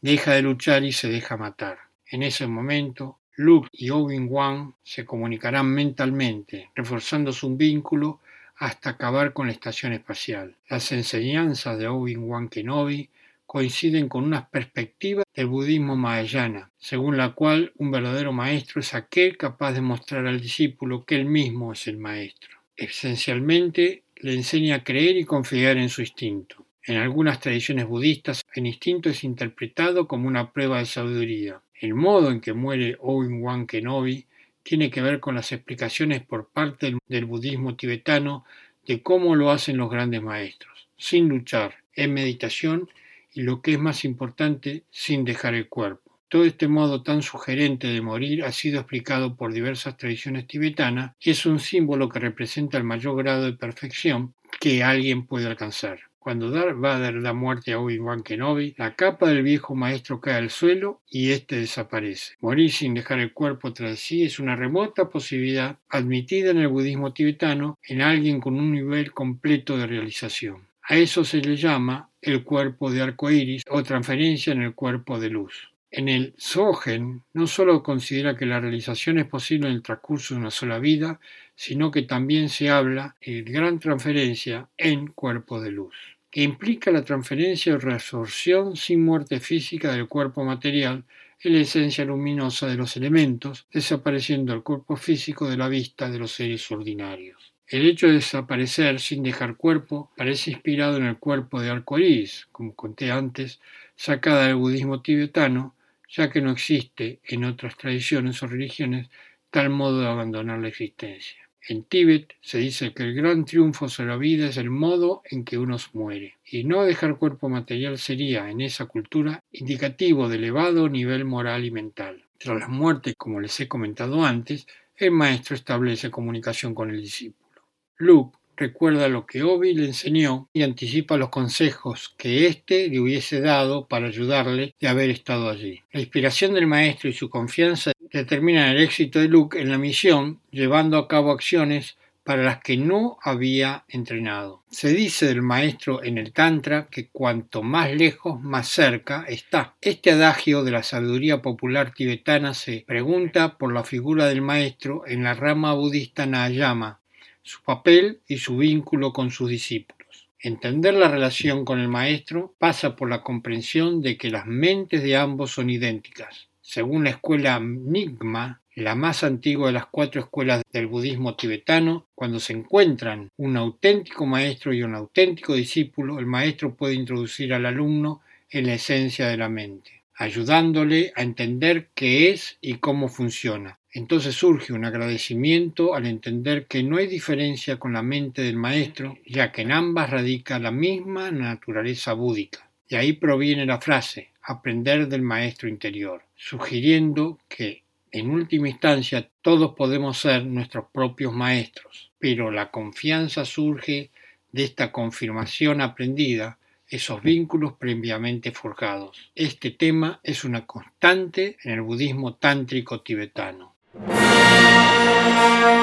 [0.00, 1.76] deja de luchar y se deja matar.
[2.06, 8.20] En ese momento, Luke y Owen-Wan se comunicarán mentalmente, reforzando su vínculo
[8.62, 10.54] hasta acabar con la estación espacial.
[10.68, 13.10] Las enseñanzas de Obi-Wan Kenobi
[13.44, 19.36] coinciden con unas perspectivas del budismo mahayana, según la cual un verdadero maestro es aquel
[19.36, 22.50] capaz de mostrar al discípulo que él mismo es el maestro.
[22.76, 26.64] Esencialmente, le enseña a creer y confiar en su instinto.
[26.84, 31.60] En algunas tradiciones budistas, el instinto es interpretado como una prueba de sabiduría.
[31.74, 34.24] El modo en que muere Obi-Wan Kenobi
[34.62, 38.44] tiene que ver con las explicaciones por parte del budismo tibetano
[38.86, 42.88] de cómo lo hacen los grandes maestros, sin luchar, en meditación
[43.32, 46.18] y lo que es más importante, sin dejar el cuerpo.
[46.28, 51.30] Todo este modo tan sugerente de morir ha sido explicado por diversas tradiciones tibetanas y
[51.30, 56.11] es un símbolo que representa el mayor grado de perfección que alguien puede alcanzar.
[56.22, 60.50] Cuando Darth Vader da muerte a Obi-Wan Kenobi, la capa del viejo maestro cae al
[60.50, 62.34] suelo y éste desaparece.
[62.40, 67.12] Morir sin dejar el cuerpo tras sí es una remota posibilidad admitida en el budismo
[67.12, 70.68] tibetano en alguien con un nivel completo de realización.
[70.84, 75.18] A eso se le llama el cuerpo de arco iris o transferencia en el cuerpo
[75.18, 75.72] de luz.
[75.90, 80.40] En el Sogen no solo considera que la realización es posible en el transcurso de
[80.40, 81.20] una sola vida,
[81.54, 85.94] sino que también se habla de gran transferencia en cuerpo de luz,
[86.32, 91.04] que implica la transferencia o reabsorción sin muerte física del cuerpo material
[91.42, 96.18] en la esencia luminosa de los elementos, desapareciendo el cuerpo físico de la vista de
[96.18, 97.52] los seres ordinarios.
[97.66, 102.74] El hecho de desaparecer sin dejar cuerpo parece inspirado en el cuerpo de arcoíris, como
[102.74, 103.60] conté antes,
[103.94, 105.74] sacada del budismo tibetano,
[106.08, 109.10] ya que no existe en otras tradiciones o religiones
[109.50, 111.41] tal modo de abandonar la existencia.
[111.68, 115.44] En Tíbet se dice que el gran triunfo sobre la vida es el modo en
[115.44, 120.88] que uno muere, y no dejar cuerpo material sería, en esa cultura, indicativo de elevado
[120.88, 122.24] nivel moral y mental.
[122.38, 127.62] Tras la muerte, como les he comentado antes, el maestro establece comunicación con el discípulo.
[127.96, 133.40] Luke recuerda lo que Obi le enseñó y anticipa los consejos que éste le hubiese
[133.40, 135.82] dado para ayudarle de haber estado allí.
[135.90, 140.38] La inspiración del maestro y su confianza determinan el éxito de Luke en la misión,
[140.52, 144.62] llevando a cabo acciones para las que no había entrenado.
[144.70, 149.74] Se dice del maestro en el Tantra que cuanto más lejos, más cerca está.
[149.80, 155.24] Este adagio de la sabiduría popular tibetana se pregunta por la figura del maestro en
[155.24, 157.00] la rama budista Nayama,
[157.42, 160.28] su papel y su vínculo con sus discípulos.
[160.38, 165.16] Entender la relación con el maestro pasa por la comprensión de que las mentes de
[165.16, 166.48] ambos son idénticas.
[166.60, 172.40] Según la escuela Nigma, la más antigua de las cuatro escuelas del budismo tibetano, cuando
[172.40, 178.22] se encuentran un auténtico maestro y un auténtico discípulo, el maestro puede introducir al alumno
[178.48, 184.34] en la esencia de la mente, ayudándole a entender qué es y cómo funciona, entonces
[184.34, 189.52] surge un agradecimiento al entender que no hay diferencia con la mente del maestro, ya
[189.52, 192.70] que en ambas radica la misma naturaleza búdica.
[192.88, 199.74] Y ahí proviene la frase aprender del maestro interior, sugiriendo que en última instancia todos
[199.74, 204.10] podemos ser nuestros propios maestros, pero la confianza surge
[204.52, 209.30] de esta confirmación aprendida, esos vínculos previamente forjados.
[209.34, 213.71] Este tema es una constante en el budismo tántrico tibetano.
[213.94, 215.81] Thank you.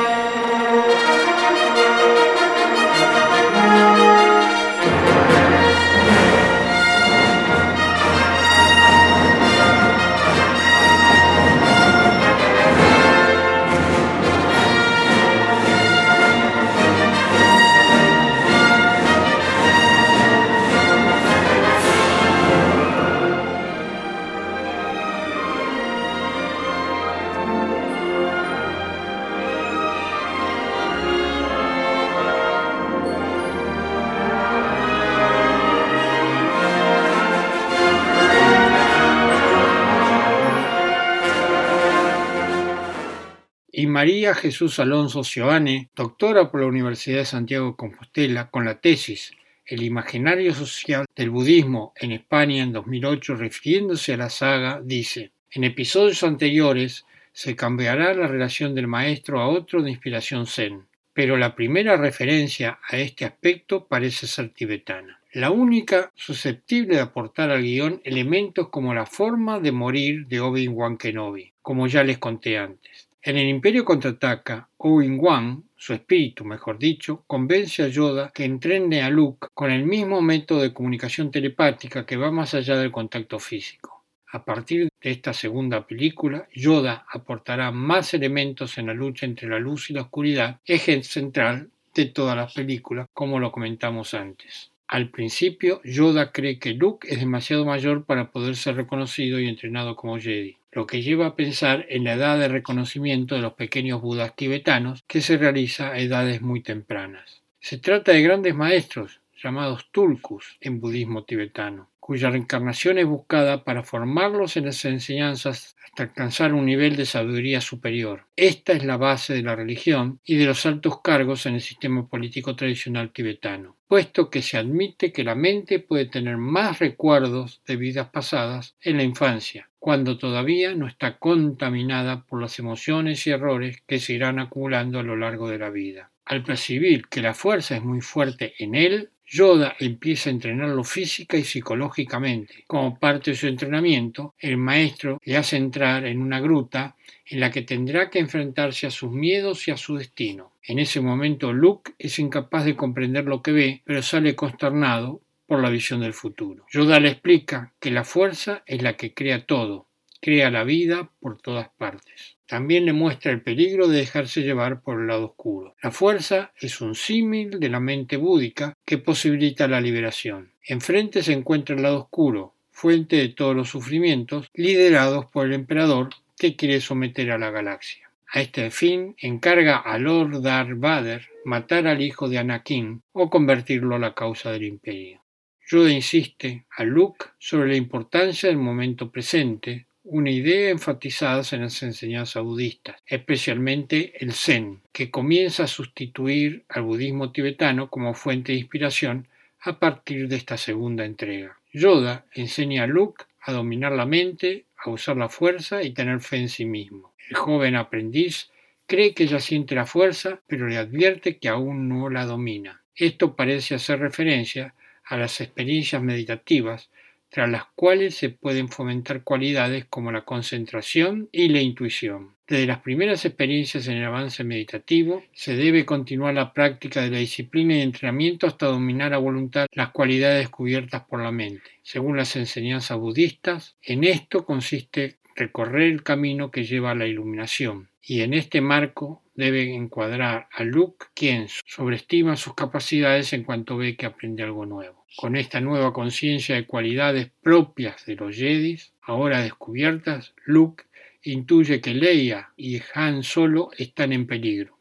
[43.79, 48.81] Y María Jesús Alonso Cioane, doctora por la Universidad de Santiago de Compostela, con la
[48.81, 49.31] tesis
[49.65, 55.63] El imaginario social del budismo en España en 2008, refiriéndose a la saga, dice, en
[55.63, 61.55] episodios anteriores se cambiará la relación del maestro a otro de inspiración zen, pero la
[61.55, 65.21] primera referencia a este aspecto parece ser tibetana.
[65.31, 70.97] La única susceptible de aportar al guion elementos como la forma de morir de Obi-Wan
[70.97, 73.08] Kenobi, como ya les conté antes.
[73.21, 79.09] En el Imperio contraataca, Obi-Wan, su espíritu mejor dicho, convence a Yoda que entrene a
[79.09, 84.05] Luke con el mismo método de comunicación telepática que va más allá del contacto físico.
[84.31, 89.59] A partir de esta segunda película, Yoda aportará más elementos en la lucha entre la
[89.59, 94.71] luz y la oscuridad, eje central de todas las películas, como lo comentamos antes.
[94.87, 99.97] Al principio, Yoda cree que Luke es demasiado mayor para poder ser reconocido y entrenado
[99.97, 104.01] como Jedi, lo que lleva a pensar en la edad de reconocimiento de los pequeños
[104.01, 107.41] budas tibetanos que se realiza a edades muy tempranas.
[107.59, 113.83] Se trata de grandes maestros, llamados tulkus en budismo tibetano, cuya reencarnación es buscada para
[113.83, 118.25] formarlos en las enseñanzas hasta alcanzar un nivel de sabiduría superior.
[118.35, 122.07] Esta es la base de la religión y de los altos cargos en el sistema
[122.07, 127.75] político tradicional tibetano, puesto que se admite que la mente puede tener más recuerdos de
[127.75, 133.83] vidas pasadas en la infancia, cuando todavía no está contaminada por las emociones y errores
[133.85, 136.09] que se irán acumulando a lo largo de la vida.
[136.25, 141.37] Al percibir que la fuerza es muy fuerte en él, Yoda empieza a entrenarlo física
[141.37, 142.63] y psicológicamente.
[142.65, 146.95] Como parte de su entrenamiento, el maestro le hace entrar en una gruta
[147.27, 150.53] en la que tendrá que enfrentarse a sus miedos y a su destino.
[150.63, 155.61] En ese momento Luke es incapaz de comprender lo que ve, pero sale consternado por
[155.61, 156.65] la visión del futuro.
[156.71, 159.87] Yoda le explica que la fuerza es la que crea todo,
[160.21, 162.38] crea la vida por todas partes.
[162.49, 165.75] También le muestra el peligro de dejarse llevar por el lado oscuro.
[165.83, 170.51] La fuerza es un símil de la mente búdica que posibilita la liberación.
[170.63, 176.09] Enfrente se encuentra el lado oscuro, fuente de todos los sufrimientos, liderados por el emperador
[176.39, 178.09] que quiere someter a la galaxia.
[178.33, 183.95] A este fin encarga a Lord Darth Vader matar al hijo de Anakin o convertirlo
[183.95, 185.21] a la causa del imperio.
[185.69, 191.83] Yoda insiste a Luke sobre la importancia del momento presente, una idea enfatizada en las
[191.83, 198.57] enseñanzas budistas, especialmente el Zen, que comienza a sustituir al budismo tibetano como fuente de
[198.57, 199.27] inspiración
[199.61, 201.59] a partir de esta segunda entrega.
[201.71, 206.37] Yoda enseña a Luke a dominar la mente, a usar la fuerza y tener fe
[206.37, 207.13] en sí mismo.
[207.29, 208.49] El joven aprendiz
[208.87, 212.81] cree que ya siente la fuerza, pero le advierte que aún no la domina.
[212.95, 214.73] Esto parece hacer referencia
[215.05, 216.89] a las experiencias meditativas
[217.29, 222.35] tras las cuales se pueden fomentar cualidades como la concentración y la intuición.
[222.47, 227.19] Desde las primeras experiencias en el avance meditativo, se debe continuar la práctica de la
[227.19, 231.69] disciplina y entrenamiento hasta dominar a voluntad las cualidades descubiertas por la mente.
[231.83, 237.89] Según las enseñanzas budistas, en esto consiste recorrer el camino que lleva a la iluminación,
[238.01, 243.95] y en este marco debe encuadrar a Luke, quien sobreestima sus capacidades en cuanto ve
[243.95, 245.05] que aprende algo nuevo.
[245.15, 250.83] Con esta nueva conciencia de cualidades propias de los Jedis, ahora descubiertas, Luke
[251.23, 254.77] intuye que Leia y Han Solo están en peligro.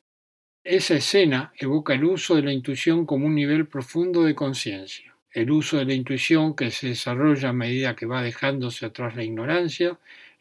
[0.64, 5.14] Esa escena evoca el uso de la intuición como un nivel profundo de conciencia.
[5.30, 9.22] El uso de la intuición que se desarrolla a medida que va dejándose atrás la
[9.22, 9.98] ignorancia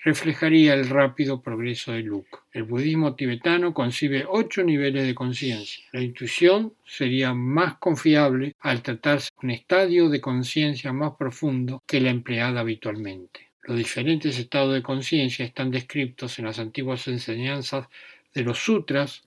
[0.08, 2.38] reflejaría el rápido progreso de Luke.
[2.54, 5.84] El budismo tibetano concibe ocho niveles de conciencia.
[5.92, 12.00] La intuición sería más confiable al tratarse de un estadio de conciencia más profundo que
[12.00, 13.50] la empleada habitualmente.
[13.64, 17.88] Los diferentes estados de conciencia están descritos en las antiguas enseñanzas
[18.34, 19.24] de los sutras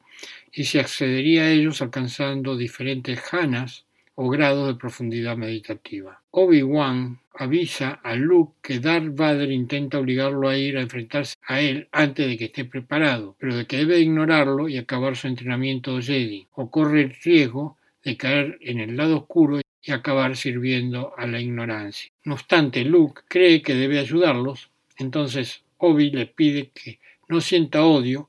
[0.50, 3.84] y se accedería a ellos alcanzando diferentes jhanas
[4.22, 6.20] o grados de profundidad meditativa.
[6.32, 11.88] Obi-Wan avisa a Luke que Darth Vader intenta obligarlo a ir a enfrentarse a él
[11.90, 16.46] antes de que esté preparado, pero de que debe ignorarlo y acabar su entrenamiento Jedi,
[16.52, 21.40] o corre el riesgo de caer en el lado oscuro y acabar sirviendo a la
[21.40, 22.12] ignorancia.
[22.22, 24.68] No obstante, Luke cree que debe ayudarlos,
[24.98, 26.98] entonces Obi le pide que
[27.30, 28.28] no sienta odio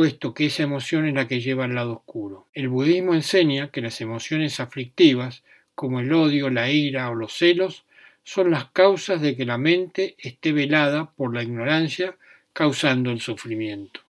[0.00, 2.46] puesto que esa emoción es la que lleva al lado oscuro.
[2.54, 5.42] El budismo enseña que las emociones aflictivas,
[5.74, 7.84] como el odio, la ira o los celos,
[8.24, 12.16] son las causas de que la mente esté velada por la ignorancia,
[12.54, 14.00] causando el sufrimiento.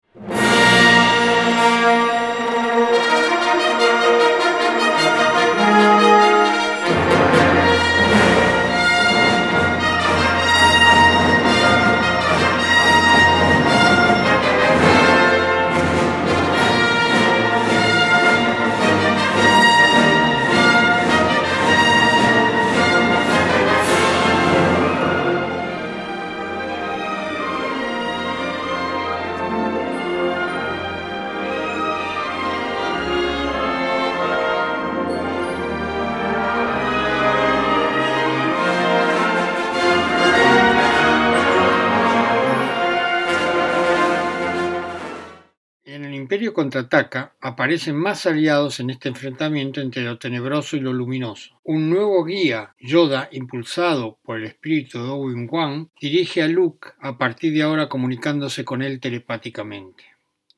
[46.41, 51.61] Imperio contraataca, aparecen más aliados en este enfrentamiento entre lo tenebroso y lo luminoso.
[51.65, 57.53] Un nuevo guía, Yoda, impulsado por el espíritu de Obi-Wan, dirige a Luke a partir
[57.53, 60.03] de ahora comunicándose con él telepáticamente.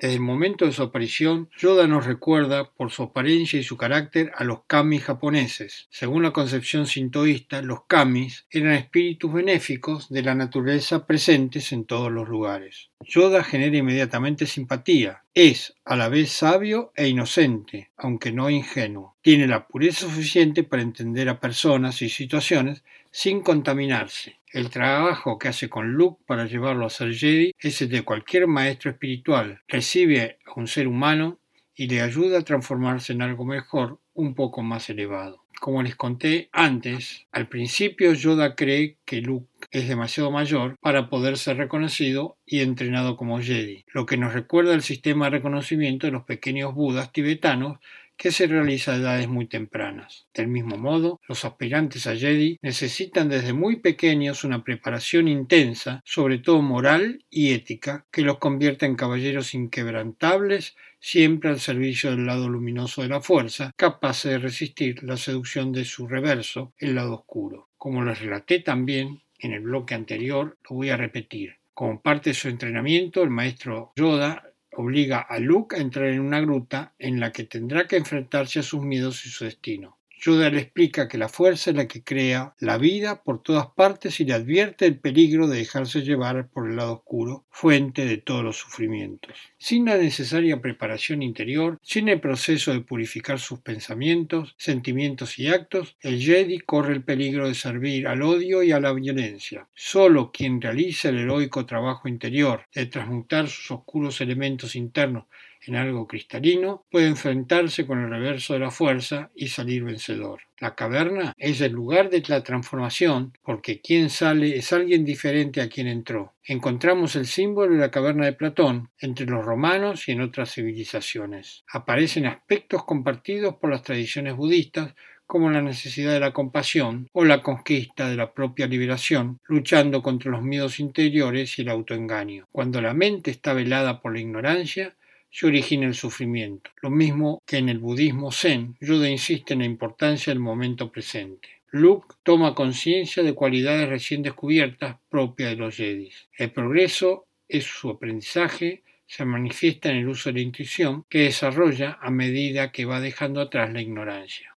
[0.02, 4.32] Desde el momento de su aparición, Yoda nos recuerda, por su apariencia y su carácter,
[4.34, 5.86] a los kami japoneses.
[5.90, 12.10] Según la concepción sintoísta, los kamis eran espíritus benéficos de la naturaleza presentes en todos
[12.10, 12.90] los lugares.
[12.98, 15.22] Yoda genera inmediatamente simpatía.
[15.34, 19.16] Es a la vez sabio e inocente, aunque no ingenuo.
[19.22, 22.82] Tiene la pureza suficiente para entender a personas y situaciones
[23.12, 24.41] sin contaminarse.
[24.52, 28.46] El trabajo que hace con Luke para llevarlo a ser Jedi es el de cualquier
[28.46, 29.62] maestro espiritual.
[29.66, 31.38] Recibe a un ser humano
[31.74, 35.42] y le ayuda a transformarse en algo mejor, un poco más elevado.
[35.58, 41.38] Como les conté antes, al principio Yoda cree que Luke es demasiado mayor para poder
[41.38, 46.12] ser reconocido y entrenado como Jedi, lo que nos recuerda el sistema de reconocimiento de
[46.12, 47.78] los pequeños budas tibetanos
[48.16, 50.26] que se realiza a edades muy tempranas.
[50.34, 56.38] Del mismo modo, los aspirantes a Jedi necesitan desde muy pequeños una preparación intensa, sobre
[56.38, 62.48] todo moral y ética, que los convierta en caballeros inquebrantables, siempre al servicio del lado
[62.48, 67.68] luminoso de la fuerza, capaces de resistir la seducción de su reverso, el lado oscuro.
[67.76, 71.56] Como les relaté también en el bloque anterior, lo voy a repetir.
[71.74, 76.40] Como parte de su entrenamiento, el maestro Yoda obliga a Luke a entrar en una
[76.40, 79.98] gruta en la que tendrá que enfrentarse a sus miedos y su destino.
[80.24, 84.20] Yoda le explica que la fuerza es la que crea la vida por todas partes
[84.20, 88.44] y le advierte el peligro de dejarse llevar por el lado oscuro, fuente de todos
[88.44, 89.36] los sufrimientos.
[89.58, 95.96] Sin la necesaria preparación interior, sin el proceso de purificar sus pensamientos, sentimientos y actos,
[96.00, 99.66] el Jedi corre el peligro de servir al odio y a la violencia.
[99.74, 105.24] Solo quien realiza el heroico trabajo interior de transmutar sus oscuros elementos internos
[105.66, 110.40] en algo cristalino, puede enfrentarse con el reverso de la fuerza y salir vencedor.
[110.58, 115.68] La caverna es el lugar de la transformación, porque quien sale es alguien diferente a
[115.68, 116.34] quien entró.
[116.44, 121.64] Encontramos el símbolo de la caverna de Platón entre los romanos y en otras civilizaciones.
[121.72, 124.94] Aparecen aspectos compartidos por las tradiciones budistas
[125.26, 130.30] como la necesidad de la compasión o la conquista de la propia liberación, luchando contra
[130.30, 132.46] los miedos interiores y el autoengaño.
[132.52, 134.94] Cuando la mente está velada por la ignorancia,
[135.32, 136.70] se origina el sufrimiento.
[136.82, 141.48] Lo mismo que en el budismo zen, Yoda insiste en la importancia del momento presente.
[141.70, 146.10] Luke toma conciencia de cualidades recién descubiertas propias de los Jedi.
[146.36, 151.98] El progreso es su aprendizaje, se manifiesta en el uso de la intuición que desarrolla
[152.00, 154.54] a medida que va dejando atrás la ignorancia.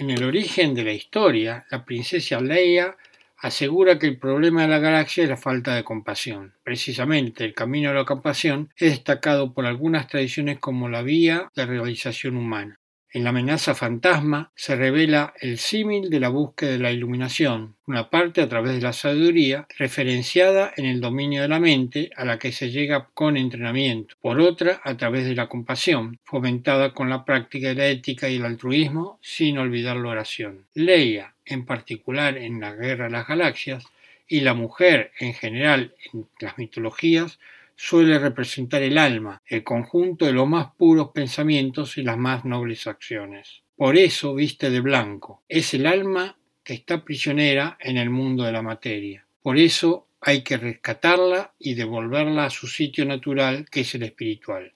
[0.00, 2.96] De la historia, la princesa Leia
[3.38, 6.54] asegura que el problema de la galaxia es la falta de compasión.
[6.62, 11.66] Precisamente, el camino de la compasión es destacado por algunas tradiciones como la vía de
[11.66, 12.78] realización humana.
[13.10, 18.10] En la amenaza fantasma se revela el símil de la búsqueda de la iluminación, una
[18.10, 22.38] parte a través de la sabiduría referenciada en el dominio de la mente a la
[22.38, 27.24] que se llega con entrenamiento, por otra a través de la compasión, fomentada con la
[27.24, 30.66] práctica de la ética y el altruismo sin olvidar la oración.
[30.74, 33.86] Leia, en particular en la Guerra de las Galaxias,
[34.28, 37.38] y la mujer en general en las mitologías
[37.80, 42.88] suele representar el alma, el conjunto de los más puros pensamientos y las más nobles
[42.88, 43.62] acciones.
[43.76, 45.44] Por eso viste de blanco.
[45.48, 49.24] Es el alma que está prisionera en el mundo de la materia.
[49.40, 54.74] Por eso hay que rescatarla y devolverla a su sitio natural, que es el espiritual.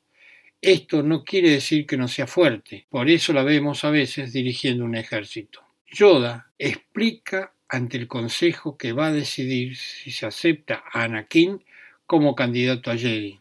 [0.60, 4.84] Esto no quiere decir que no sea fuerte, por eso la vemos a veces dirigiendo
[4.84, 5.60] un ejército.
[5.92, 11.64] Yoda explica ante el consejo que va a decidir si se acepta a Anakin
[12.06, 13.40] como candidato a Jedi,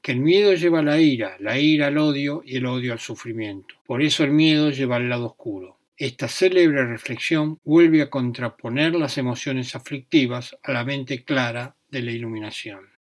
[0.00, 2.98] que el miedo lleva a la ira, la ira al odio y el odio al
[2.98, 3.74] sufrimiento.
[3.86, 5.78] Por eso el miedo lleva al lado oscuro.
[5.96, 12.10] Esta célebre reflexión vuelve a contraponer las emociones aflictivas a la mente clara de la
[12.10, 12.93] iluminación.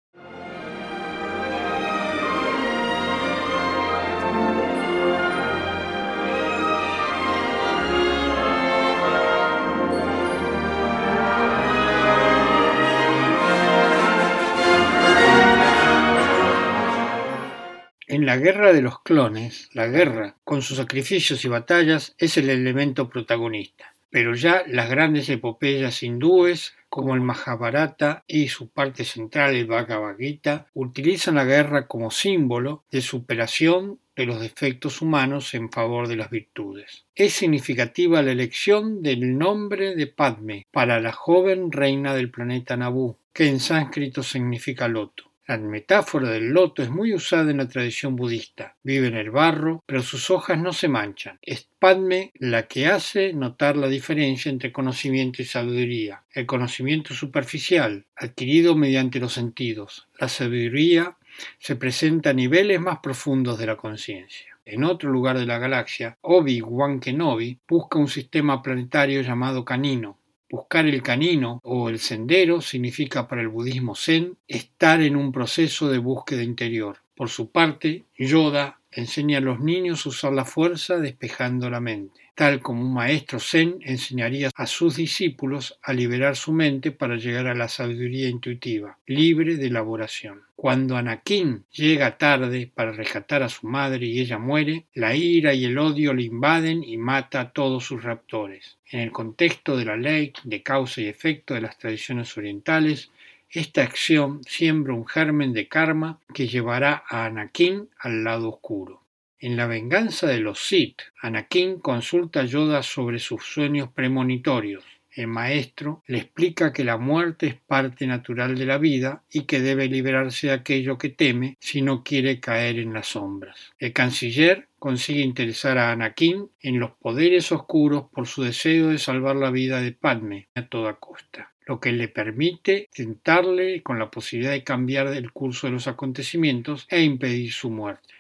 [18.20, 23.09] La guerra de los clones, la guerra, con sus sacrificios y batallas, es el elemento
[23.09, 23.93] protagonista.
[24.09, 30.18] Pero ya las grandes epopeyas hindúes, como el Mahabharata y su parte central, el Bhagavad
[30.18, 36.18] Gita, utilizan la guerra como símbolo de superación de los defectos humanos en favor de
[36.18, 37.05] las virtudes.
[37.16, 43.18] Es significativa la elección del nombre de Padme para la joven reina del planeta Naboo,
[43.32, 45.31] que en sánscrito significa loto.
[45.52, 48.78] La metáfora del loto es muy usada en la tradición budista.
[48.84, 51.39] Vive en el barro, pero sus hojas no se manchan.
[51.41, 56.24] Es Padme la que hace notar la diferencia entre conocimiento y sabiduría.
[56.32, 60.08] El conocimiento superficial, adquirido mediante los sentidos.
[60.18, 61.18] La sabiduría
[61.60, 64.58] se presenta a niveles más profundos de la conciencia.
[64.64, 70.18] En otro lugar de la galaxia, Obi-Wan Kenobi busca un sistema planetario llamado Canino,
[70.52, 75.89] Buscar el camino o el sendero significa para el budismo zen estar en un proceso
[75.89, 76.97] de búsqueda interior.
[77.16, 82.22] Por su parte, Yoda enseña a los niños a usar la fuerza despejando la mente
[82.42, 87.46] tal como un maestro zen enseñaría a sus discípulos a liberar su mente para llegar
[87.46, 90.42] a la sabiduría intuitiva, libre de elaboración.
[90.56, 95.66] Cuando Anakin llega tarde para rescatar a su madre y ella muere, la ira y
[95.66, 98.78] el odio le invaden y mata a todos sus raptores.
[98.89, 103.12] En el contexto de la ley de causa y efecto de las tradiciones orientales,
[103.54, 109.04] esta acción siembra un germen de karma que llevará a Anakin al lado oscuro.
[109.39, 114.86] En la venganza de los Sith, Anakin consulta a Yoda sobre sus sueños premonitorios.
[115.14, 119.60] El maestro le explica que la muerte es parte natural de la vida y que
[119.60, 123.74] debe liberarse de aquello que teme si no quiere caer en las sombras.
[123.78, 129.36] El canciller consigue interesar a Anakin en los poderes oscuros por su deseo de salvar
[129.36, 134.51] la vida de Padme a toda costa lo que le permite tentarle con la posibilidad
[134.51, 138.14] de cambiar el curso de los acontecimientos e impedir su muerte.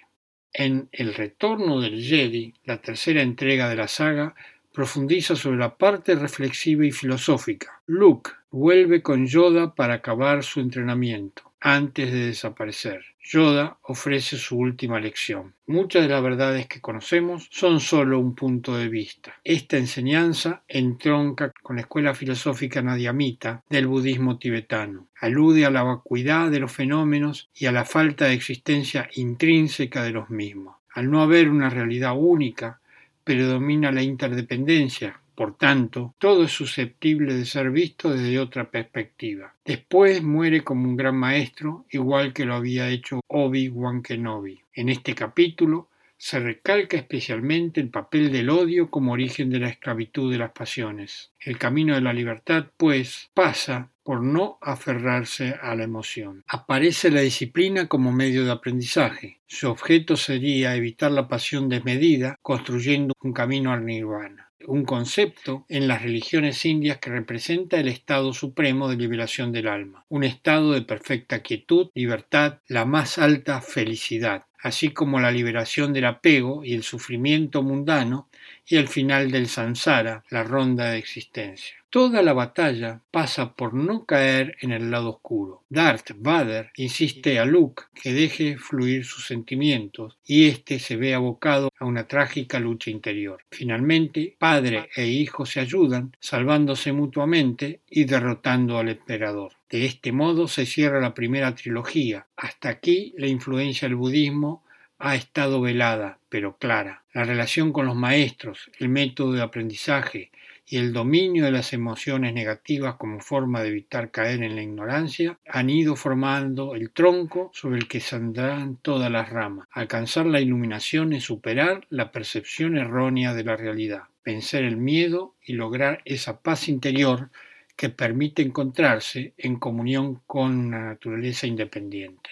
[0.53, 4.35] En El retorno del Jedi, la tercera entrega de la saga,
[4.73, 7.81] profundiza sobre la parte reflexiva y filosófica.
[7.87, 13.05] Luke vuelve con Yoda para acabar su entrenamiento antes de desaparecer.
[13.23, 15.53] Yoda ofrece su última lección.
[15.67, 19.35] Muchas de las verdades que conocemos son solo un punto de vista.
[19.43, 25.07] Esta enseñanza entronca con la escuela filosófica nadiamita del budismo tibetano.
[25.19, 30.11] Alude a la vacuidad de los fenómenos y a la falta de existencia intrínseca de
[30.11, 30.75] los mismos.
[30.93, 32.81] Al no haber una realidad única,
[33.23, 39.55] predomina la interdependencia, por tanto, todo es susceptible de ser visto desde otra perspectiva.
[39.65, 44.61] Después muere como un gran maestro, igual que lo había hecho Obi-Wan Kenobi.
[44.71, 50.31] En este capítulo se recalca especialmente el papel del odio como origen de la esclavitud
[50.31, 51.31] de las pasiones.
[51.39, 56.43] El camino de la libertad, pues, pasa por no aferrarse a la emoción.
[56.47, 59.39] Aparece la disciplina como medio de aprendizaje.
[59.47, 65.87] Su objeto sería evitar la pasión desmedida, construyendo un camino al nirvana un concepto en
[65.87, 70.81] las religiones indias que representa el estado supremo de liberación del alma, un estado de
[70.81, 76.83] perfecta quietud, libertad, la más alta felicidad, así como la liberación del apego y el
[76.83, 78.29] sufrimiento mundano
[78.71, 81.75] y el final del samsara, la ronda de existencia.
[81.89, 85.63] Toda la batalla pasa por no caer en el lado oscuro.
[85.67, 91.69] Darth Vader insiste a Luke que deje fluir sus sentimientos y éste se ve abocado
[91.77, 93.43] a una trágica lucha interior.
[93.51, 99.51] Finalmente, padre e hijo se ayudan, salvándose mutuamente y derrotando al emperador.
[99.69, 102.25] De este modo se cierra la primera trilogía.
[102.37, 104.63] Hasta aquí la influencia del budismo
[105.01, 107.03] ha estado velada, pero clara.
[107.13, 110.31] La relación con los maestros, el método de aprendizaje,
[110.71, 115.37] y el dominio de las emociones negativas como forma de evitar caer en la ignorancia
[115.45, 119.67] han ido formando el tronco sobre el que saldrán todas las ramas.
[119.71, 125.53] Alcanzar la iluminación es superar la percepción errónea de la realidad, vencer el miedo y
[125.53, 127.31] lograr esa paz interior
[127.75, 132.29] que permite encontrarse en comunión con una naturaleza independiente.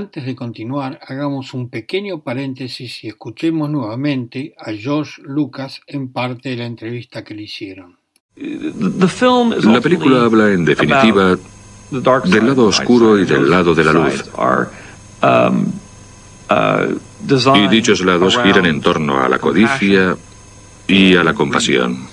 [0.00, 6.48] Antes de continuar, hagamos un pequeño paréntesis y escuchemos nuevamente a George Lucas en parte
[6.50, 7.98] de la entrevista que le hicieron.
[8.36, 11.36] La película habla en definitiva
[11.90, 14.24] del lado oscuro y del lado de la luz.
[17.54, 20.16] Y dichos lados giran en torno a la codicia
[20.88, 22.08] y a la compasión.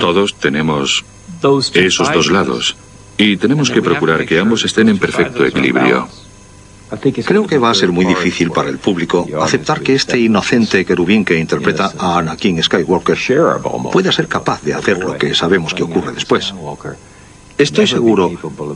[0.00, 1.04] Todos tenemos
[1.74, 2.76] esos dos lados
[3.16, 6.08] y tenemos que procurar que ambos estén en perfecto equilibrio.
[7.26, 11.24] Creo que va a ser muy difícil para el público aceptar que este inocente querubín
[11.24, 13.18] que interpreta a Anakin Skywalker
[13.92, 16.54] pueda ser capaz de hacer lo que sabemos que ocurre después.
[17.56, 18.30] Estoy seguro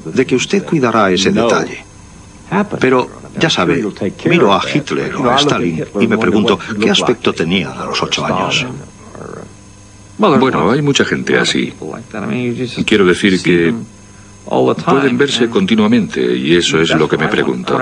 [0.05, 1.85] de que usted cuidará ese detalle.
[2.81, 3.85] Pero, ya sabe,
[4.25, 8.25] miro a Hitler o a Stalin y me pregunto qué aspecto tenía a los ocho
[8.25, 8.67] años.
[10.17, 11.73] Bueno, hay mucha gente así.
[12.85, 13.75] Quiero decir que
[14.49, 17.79] pueden verse continuamente y eso es lo que me pregunto.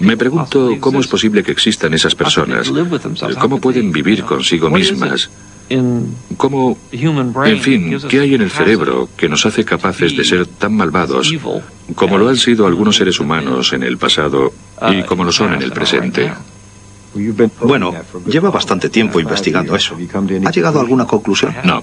[0.00, 2.72] Me pregunto cómo es posible que existan esas personas,
[3.38, 5.30] cómo pueden vivir consigo mismas,
[6.36, 10.74] cómo, en fin, qué hay en el cerebro que nos hace capaces de ser tan
[10.74, 11.32] malvados
[11.94, 14.52] como lo han sido algunos seres humanos en el pasado
[14.90, 16.32] y como lo son en el presente.
[17.62, 17.94] Bueno,
[18.26, 19.96] lleva bastante tiempo investigando eso.
[20.44, 21.54] ¿Ha llegado a alguna conclusión?
[21.64, 21.82] No.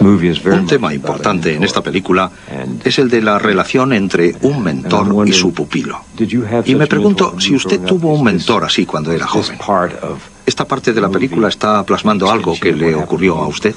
[0.00, 2.30] Un tema importante en esta película
[2.84, 6.00] es el de la relación entre un mentor y su pupilo.
[6.64, 9.58] Y me pregunto si usted tuvo un mentor así cuando era joven.
[10.44, 13.74] ¿Esta parte de la película está plasmando algo que le ocurrió a usted?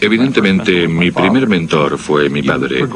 [0.00, 2.86] Evidentemente, mi primer mentor fue mi padre,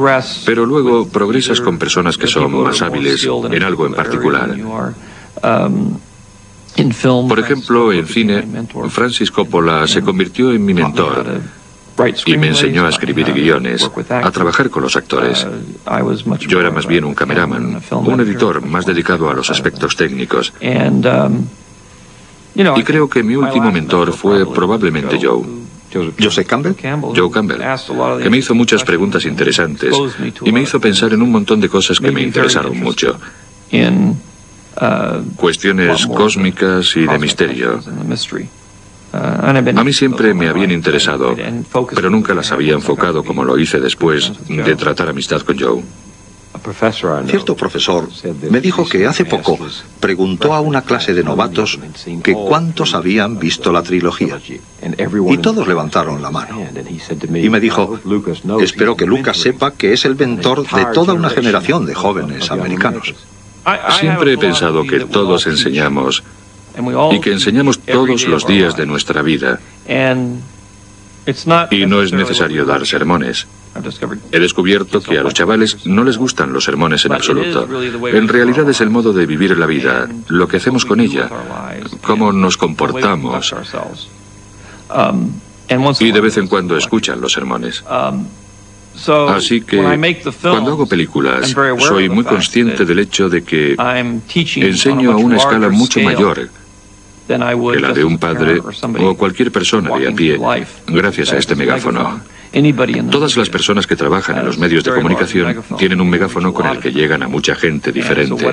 [0.46, 4.56] pero luego progresas con personas que son más hábiles en algo en particular.
[7.28, 8.46] Por ejemplo, en cine,
[8.88, 11.57] Francis Coppola se convirtió en mi mentor
[12.26, 15.46] y me enseñó a escribir guiones, a trabajar con los actores.
[16.40, 20.52] Yo era más bien un cameraman, un editor más dedicado a los aspectos técnicos.
[22.54, 25.44] Y creo que mi último mentor fue probablemente Joe.
[26.20, 26.74] ¿Joseph Campbell?
[27.16, 27.62] Joe Campbell,
[28.22, 29.94] que me hizo muchas preguntas interesantes
[30.44, 33.18] y me hizo pensar en un montón de cosas que me interesaron mucho.
[35.36, 37.80] Cuestiones cósmicas y de misterio.
[39.18, 41.34] A mí siempre me habían interesado,
[41.94, 45.82] pero nunca las había enfocado como lo hice después de tratar amistad con Joe.
[47.26, 48.08] Cierto profesor
[48.50, 49.58] me dijo que hace poco
[50.00, 51.78] preguntó a una clase de novatos
[52.22, 54.38] que cuántos habían visto la trilogía.
[55.30, 56.66] Y todos levantaron la mano.
[57.34, 57.98] Y me dijo,
[58.60, 63.14] espero que Lucas sepa que es el mentor de toda una generación de jóvenes americanos.
[63.98, 66.22] Siempre he pensado que todos enseñamos
[67.12, 69.60] y que enseñamos todos los días de nuestra vida.
[71.70, 73.46] Y no es necesario dar sermones.
[74.32, 77.68] He descubierto que a los chavales no les gustan los sermones en absoluto.
[78.08, 81.28] En realidad es el modo de vivir la vida, lo que hacemos con ella,
[82.02, 83.54] cómo nos comportamos.
[86.00, 87.84] Y de vez en cuando escuchan los sermones.
[89.28, 89.76] Así que
[90.40, 93.76] cuando hago películas soy muy consciente del hecho de que
[94.56, 96.48] enseño a una escala mucho mayor
[97.28, 98.60] que la de un padre
[99.00, 100.40] o cualquier persona de a pie,
[100.86, 102.20] gracias a este megáfono.
[103.10, 106.78] Todas las personas que trabajan en los medios de comunicación tienen un megáfono con el
[106.78, 108.44] que llegan a mucha gente diferente.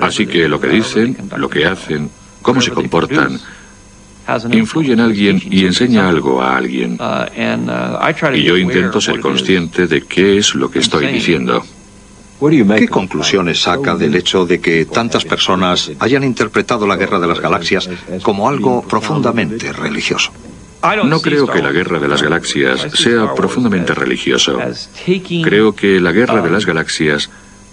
[0.00, 3.38] Así que lo que dicen, lo que hacen, cómo se comportan,
[4.52, 6.98] influye en alguien y enseña algo a alguien.
[8.34, 11.64] Y yo intento ser consciente de qué es lo que estoy diciendo.
[12.40, 17.40] ¿Qué conclusiones saca del hecho de que tantas personas hayan interpretado la Guerra de las
[17.40, 17.88] Galaxias
[18.22, 20.30] como algo profundamente religioso?
[21.04, 24.58] No creo que la Guerra de las Galaxias sea profundamente religioso.
[25.42, 27.28] Creo que la Guerra de las Galaxias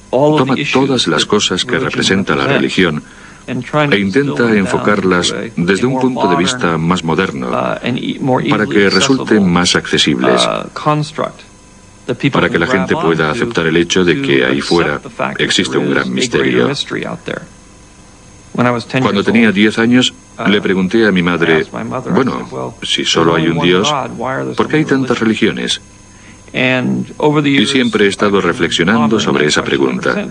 [0.09, 3.03] toma todas las cosas que representa la religión
[3.47, 10.41] e intenta enfocarlas desde un punto de vista más moderno para que resulten más accesibles
[12.31, 15.01] para que la gente pueda aceptar el hecho de que ahí fuera
[15.37, 16.69] existe un gran misterio.
[19.01, 20.13] Cuando tenía 10 años,
[20.47, 21.65] le pregunté a mi madre,
[22.13, 23.93] bueno, si solo hay un Dios,
[24.55, 25.81] ¿por qué hay tantas religiones?
[26.53, 30.27] Y siempre he estado reflexionando sobre esa pregunta.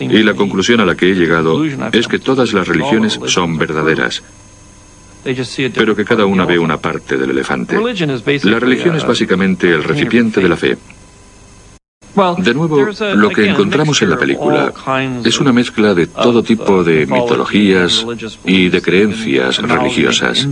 [0.00, 4.22] Y la conclusión a la que he llegado es que todas las religiones son verdaderas,
[5.74, 7.78] pero que cada una ve una parte del elefante.
[8.42, 10.76] La religión es básicamente el recipiente de la fe.
[12.14, 14.72] De nuevo, lo que encontramos en la película
[15.24, 18.04] es una mezcla de todo uh, tipo de mitologías
[18.44, 20.46] y de creencias religiosas.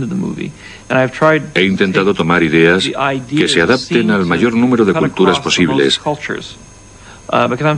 [1.53, 2.89] He intentado tomar ideas
[3.29, 6.17] que se adapten al mayor número de culturas posibles, uh,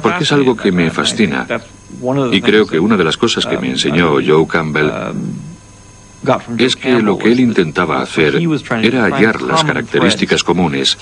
[0.01, 1.45] porque es algo que me fascina.
[2.31, 4.89] Y creo que una de las cosas que me enseñó Joe Campbell
[6.57, 8.39] es que lo que él intentaba hacer
[8.81, 10.97] era hallar las características comunes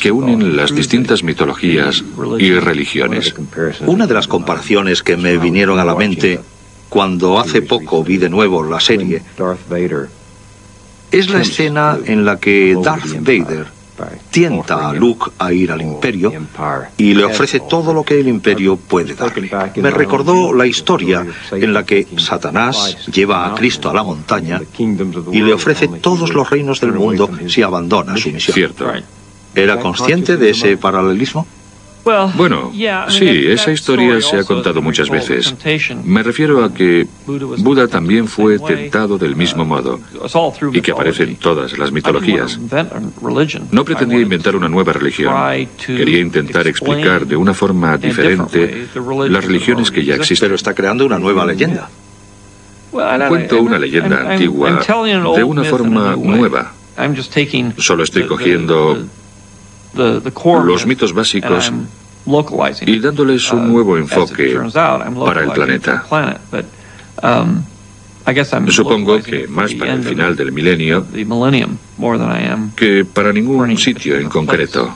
[0.00, 2.04] que unen las distintas mitologías
[2.38, 3.34] y religiones.
[3.86, 6.40] Una de las comparaciones que me vinieron a la mente
[6.88, 9.22] cuando hace poco vi de nuevo la serie
[11.10, 13.79] es la escena en la que Darth Vader
[14.30, 16.32] tienta a Luke a ir al imperio
[16.96, 19.50] y le ofrece todo lo que el imperio puede darle.
[19.76, 24.60] Me recordó la historia en la que Satanás lleva a Cristo a la montaña
[25.32, 28.72] y le ofrece todos los reinos del mundo si abandona su misión.
[29.54, 31.46] ¿Era consciente de ese paralelismo?
[32.34, 32.72] Bueno,
[33.08, 35.54] sí, esa historia se ha contado muchas veces.
[36.04, 40.00] Me refiero a que Buda también fue tentado del mismo modo
[40.72, 42.58] y que aparece en todas las mitologías.
[43.70, 45.34] No pretendía inventar una nueva religión.
[45.86, 48.88] Quería intentar explicar de una forma diferente
[49.28, 50.40] las religiones que ya existen.
[50.40, 51.88] Pero está creando una nueva leyenda.
[52.90, 54.80] Cuento una leyenda antigua
[55.36, 56.72] de una forma nueva.
[57.78, 58.98] Solo estoy cogiendo
[59.94, 61.72] los mitos básicos
[62.86, 66.04] y dándoles un uh, nuevo enfoque para el planeta.
[67.22, 67.62] Um,
[68.68, 71.06] Supongo que más para el final del milenio
[72.76, 74.94] que para ningún sitio en concreto.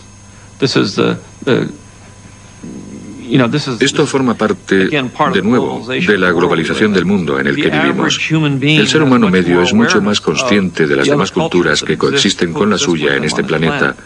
[3.80, 8.20] Esto forma parte, de nuevo, de la globalización del mundo en el que vivimos.
[8.30, 12.70] El ser humano medio es mucho más consciente de las demás culturas que coexisten con
[12.70, 13.96] la suya en este planeta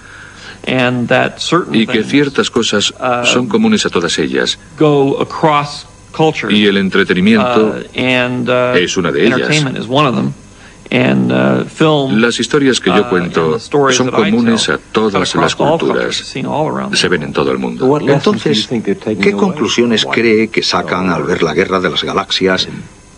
[1.73, 4.59] y que ciertas cosas uh, son comunes a todas ellas.
[6.51, 9.64] Y el entretenimiento uh, uh, es una de ellas.
[10.91, 16.35] Las historias que yo cuento son comunes a todas las culturas.
[16.93, 17.99] Se ven en todo el mundo.
[18.01, 18.69] Entonces,
[19.21, 22.69] ¿qué conclusiones cree que sacan al ver la guerra de las galaxias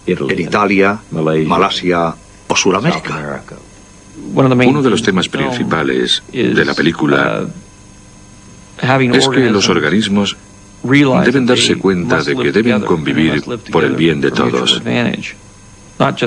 [0.07, 0.99] en Italia,
[1.47, 2.15] Malasia
[2.49, 3.43] o Sudamérica?
[4.35, 7.47] Uno de los temas principales de la película
[8.83, 10.37] uh, es que los organismos
[10.83, 14.83] deben darse cuenta de que deben convivir por el bien de todos.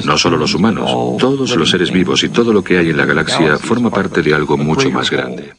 [0.05, 3.05] No solo los humanos, todos los seres vivos y todo lo que hay en la
[3.05, 5.53] galaxia forma parte de algo mucho más grande.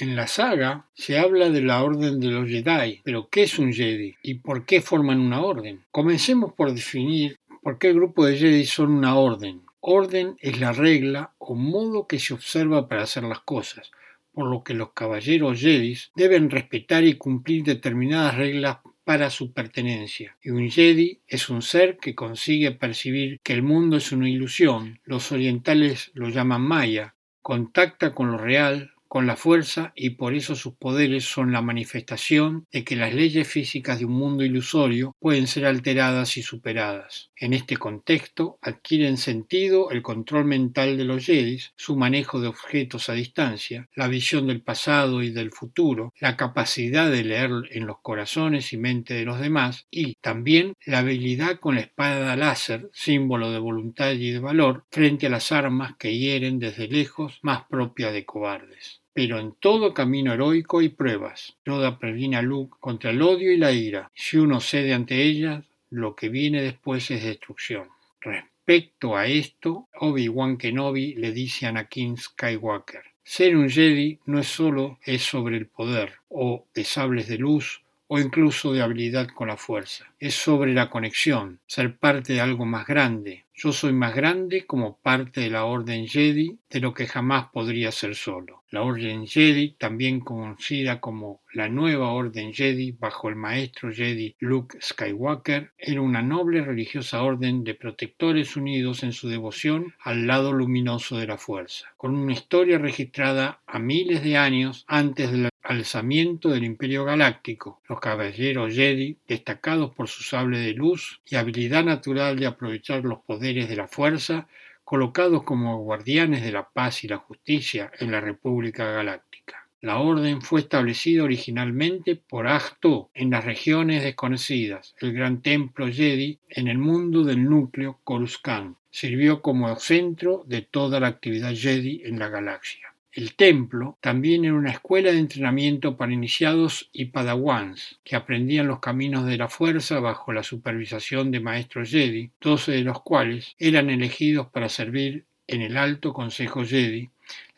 [0.00, 3.72] En la saga se habla de la orden de los Jedi, pero ¿qué es un
[3.72, 5.80] Jedi y por qué forman una orden?
[5.90, 7.34] Comencemos por definir
[7.64, 9.62] por qué el grupo de Jedi son una orden.
[9.80, 13.90] Orden es la regla o modo que se observa para hacer las cosas,
[14.32, 20.36] por lo que los caballeros Jedi deben respetar y cumplir determinadas reglas para su pertenencia.
[20.42, 25.00] Y un Jedi es un ser que consigue percibir que el mundo es una ilusión.
[25.04, 27.14] Los orientales lo llaman Maya.
[27.40, 32.66] Contacta con lo real, con la fuerza y por eso sus poderes son la manifestación
[32.70, 37.30] de que las leyes físicas de un mundo ilusorio pueden ser alteradas y superadas.
[37.36, 43.08] En este contexto adquieren sentido el control mental de los Jedi, su manejo de objetos
[43.08, 48.00] a distancia, la visión del pasado y del futuro, la capacidad de leer en los
[48.00, 53.50] corazones y mente de los demás y también la habilidad con la espada láser, símbolo
[53.50, 58.12] de voluntad y de valor, frente a las armas que hieren desde lejos más propias
[58.12, 59.02] de cobardes.
[59.18, 61.56] Pero en todo camino heroico hay pruebas.
[61.66, 64.12] Yoda previene a Luke contra el odio y la ira.
[64.14, 67.88] Si uno cede ante ellas, lo que viene después es destrucción.
[68.20, 74.46] Respecto a esto, Obi-Wan Kenobi le dice a Anakin Skywalker, ser un Jedi no es
[74.46, 79.48] solo es sobre el poder o de sables de luz o incluso de habilidad con
[79.48, 80.14] la fuerza.
[80.20, 83.46] Es sobre la conexión, ser parte de algo más grande.
[83.60, 87.90] Yo soy más grande como parte de la Orden Jedi de lo que jamás podría
[87.90, 88.62] ser solo.
[88.70, 94.78] La Orden Jedi, también conocida como la Nueva Orden Jedi bajo el maestro Jedi Luke
[94.80, 101.16] Skywalker, era una noble religiosa orden de protectores unidos en su devoción al lado luminoso
[101.16, 106.64] de la fuerza, con una historia registrada a miles de años antes del alzamiento del
[106.64, 107.82] Imperio Galáctico.
[107.88, 113.20] Los caballeros Jedi, destacados por su sable de luz y habilidad natural de aprovechar los
[113.20, 114.46] poderes de la fuerza,
[114.84, 119.66] colocados como guardianes de la paz y la justicia en la República Galáctica.
[119.80, 124.94] La orden fue establecida originalmente por Ahto en las regiones desconocidas.
[125.00, 131.00] El gran templo Jedi en el mundo del núcleo Coruscant sirvió como centro de toda
[131.00, 132.87] la actividad Jedi en la galaxia.
[133.12, 138.80] El templo también era una escuela de entrenamiento para iniciados y padawans, que aprendían los
[138.80, 143.88] caminos de la fuerza bajo la supervisación de maestros Jedi, doce de los cuales eran
[143.88, 147.08] elegidos para servir en el Alto Consejo Jedi,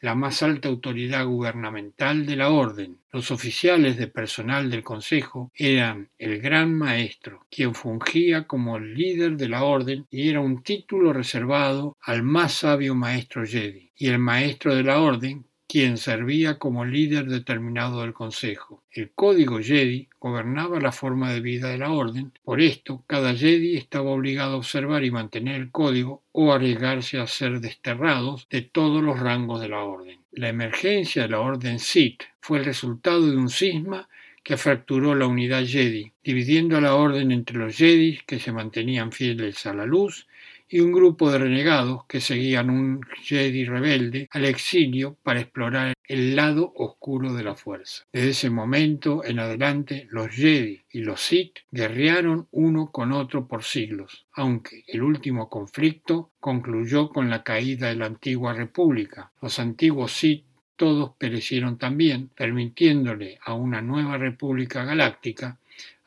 [0.00, 2.98] la más alta autoridad gubernamental de la orden.
[3.12, 9.36] Los oficiales de personal del Consejo eran el Gran Maestro, quien fungía como el líder
[9.36, 14.18] de la orden y era un título reservado al más sabio Maestro Jedi, y el
[14.18, 18.82] Maestro de la Orden, quien servía como líder determinado del Consejo.
[18.90, 23.76] El código Jedi gobernaba la forma de vida de la orden, por esto cada Jedi
[23.76, 29.00] estaba obligado a observar y mantener el código o arriesgarse a ser desterrados de todos
[29.00, 30.18] los rangos de la orden.
[30.32, 34.08] La emergencia de la orden Sith fue el resultado de un cisma
[34.42, 39.12] que fracturó la unidad Jedi, dividiendo a la orden entre los Jedi que se mantenían
[39.12, 40.26] fieles a la luz
[40.72, 46.36] y un grupo de renegados que seguían un Jedi rebelde al exilio para explorar el
[46.36, 48.04] lado oscuro de la fuerza.
[48.12, 53.64] Desde ese momento en adelante, los Jedi y los Sith guerrearon uno con otro por
[53.64, 59.32] siglos, aunque el último conflicto concluyó con la caída de la antigua república.
[59.42, 60.44] Los antiguos Sith
[60.76, 65.58] todos perecieron también, permitiéndole a una nueva república galáctica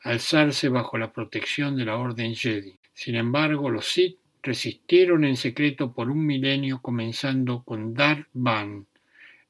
[0.02, 2.78] alzarse bajo la protección de la Orden Jedi.
[2.92, 8.86] Sin embargo, los Sith resistieron en secreto por un milenio comenzando con Darth Van,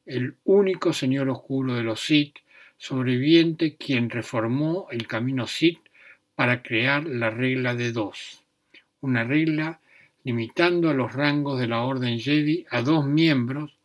[0.06, 2.36] el único señor oscuro de los Sith,
[2.78, 5.80] sobreviviente quien reformó el camino Sith
[6.36, 8.44] para crear la regla de dos,
[9.00, 9.80] una regla
[10.22, 13.76] limitando a los rangos de la Orden Jedi a dos miembros,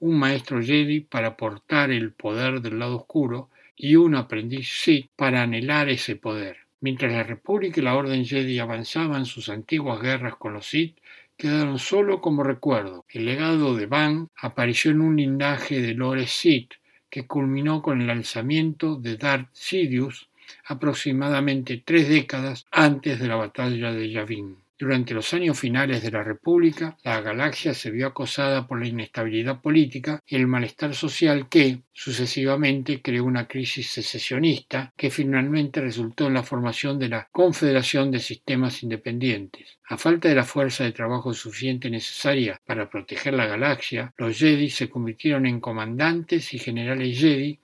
[0.00, 5.42] un maestro Jedi para portar el poder del lado oscuro y un aprendiz Sith para
[5.42, 6.65] anhelar ese poder.
[6.80, 10.98] Mientras la República y la Orden Jedi avanzaban sus antiguas guerras con los Sith,
[11.36, 13.04] quedaron solo como recuerdo.
[13.08, 16.74] El legado de Van apareció en un linaje de lores Sith
[17.08, 20.28] que culminó con el alzamiento de Darth Sidious
[20.64, 24.65] aproximadamente tres décadas antes de la batalla de Yavin.
[24.78, 29.62] Durante los años finales de la República, la galaxia se vio acosada por la inestabilidad
[29.62, 36.34] política y el malestar social que, sucesivamente, creó una crisis secesionista que finalmente resultó en
[36.34, 39.78] la formación de la Confederación de Sistemas Independientes.
[39.88, 44.68] A falta de la fuerza de trabajo suficiente necesaria para proteger la galaxia, los Jedi
[44.68, 47.58] se convirtieron en comandantes y generales Jedi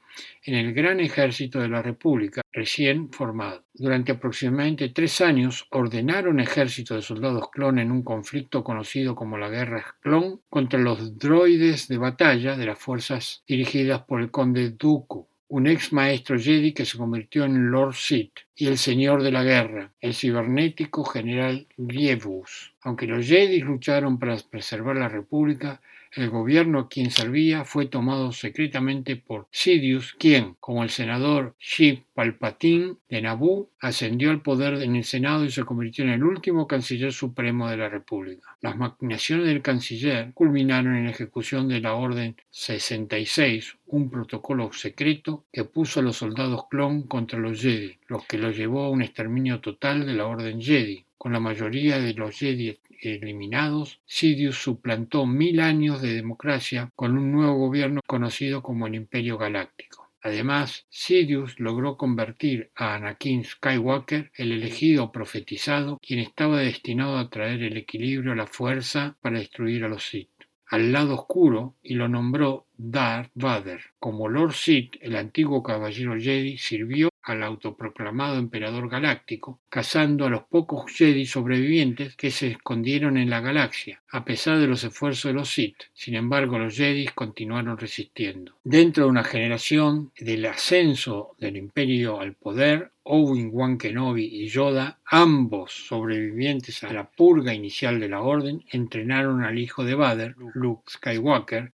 [0.44, 3.64] en el gran ejército de la República recién formado.
[3.74, 9.48] Durante aproximadamente tres años ordenaron ejército de soldados clon en un conflicto conocido como la
[9.48, 15.26] Guerra Clon contra los droides de batalla de las fuerzas dirigidas por el conde Dooku
[15.52, 19.44] un ex maestro Jedi que se convirtió en Lord Sith, y el Señor de la
[19.44, 22.72] Guerra, el cibernético general Grievous.
[22.80, 25.82] Aunque los Jedi lucharon para preservar la República,
[26.14, 32.02] el gobierno a quien servía fue tomado secretamente por Sidious, quien, como el senador Sheev
[32.14, 36.66] Palpatine de Naboo, ascendió al poder en el Senado y se convirtió en el último
[36.66, 38.56] canciller supremo de la República.
[38.60, 45.46] Las maquinaciones del canciller culminaron en la ejecución de la Orden 66, un protocolo secreto
[45.52, 49.02] que puso a los soldados clon contra los Jedi, lo que los llevó a un
[49.02, 51.04] exterminio total de la Orden Jedi.
[51.22, 57.30] Con la mayoría de los Jedi eliminados, Sidious suplantó mil años de democracia con un
[57.30, 60.10] nuevo gobierno conocido como el Imperio Galáctico.
[60.20, 67.62] Además, Sidious logró convertir a Anakin Skywalker, el elegido profetizado, quien estaba destinado a traer
[67.62, 70.32] el equilibrio a la fuerza para destruir a los Sith
[70.72, 73.80] al lado oscuro y lo nombró Darth Vader.
[73.98, 80.44] Como Lord Sith, el antiguo caballero Jedi sirvió al autoproclamado emperador galáctico, cazando a los
[80.44, 85.34] pocos Jedi sobrevivientes que se escondieron en la galaxia, a pesar de los esfuerzos de
[85.34, 85.84] los Sith.
[85.92, 88.56] Sin embargo, los Jedi continuaron resistiendo.
[88.64, 95.72] Dentro de una generación del ascenso del imperio al poder, Obi-Wan Kenobi y Yoda, ambos
[95.72, 101.72] sobrevivientes a la purga inicial de la Orden, entrenaron al hijo de Vader, Luke Skywalker,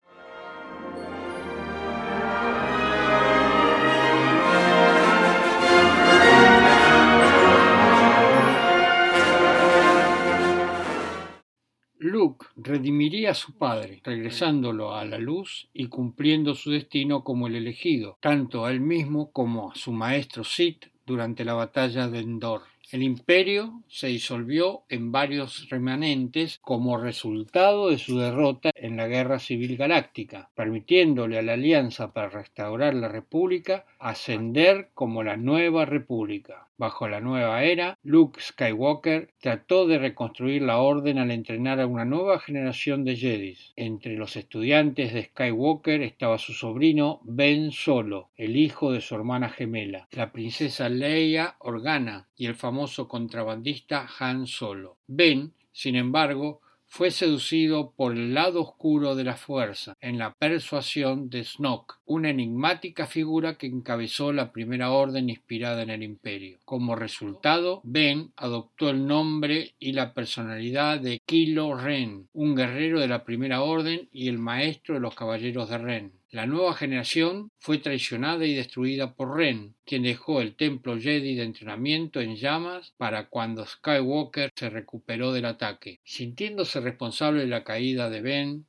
[12.06, 17.56] Luke redimiría a su padre, regresándolo a la luz y cumpliendo su destino como el
[17.56, 22.62] elegido, tanto a él mismo como a su maestro Sith durante la batalla de Endor.
[22.92, 29.40] El imperio se disolvió en varios remanentes como resultado de su derrota en la Guerra
[29.40, 36.68] Civil Galáctica, permitiéndole a la Alianza para restaurar la República ascender como la Nueva República.
[36.78, 42.04] Bajo la nueva era, Luke Skywalker trató de reconstruir la orden al entrenar a una
[42.04, 43.72] nueva generación de Jedis.
[43.78, 49.48] Entre los estudiantes de Skywalker estaba su sobrino Ben Solo, el hijo de su hermana
[49.48, 54.98] gemela, la princesa Leia Organa y el famoso contrabandista Han Solo.
[55.08, 56.60] Ben, sin embargo,
[56.96, 62.30] fue seducido por el lado oscuro de la fuerza en la persuasión de Snoke, una
[62.30, 66.58] enigmática figura que encabezó la primera orden inspirada en el imperio.
[66.64, 73.10] Como resultado, Ben adoptó el nombre y la personalidad de Kylo Ren, un guerrero de
[73.10, 76.14] la primera orden y el maestro de los caballeros de Ren.
[76.36, 81.44] La nueva generación fue traicionada y destruida por Ren, quien dejó el templo Jedi de
[81.44, 86.02] entrenamiento en llamas para cuando Skywalker se recuperó del ataque.
[86.04, 88.66] Sintiéndose responsable de la caída de Ben,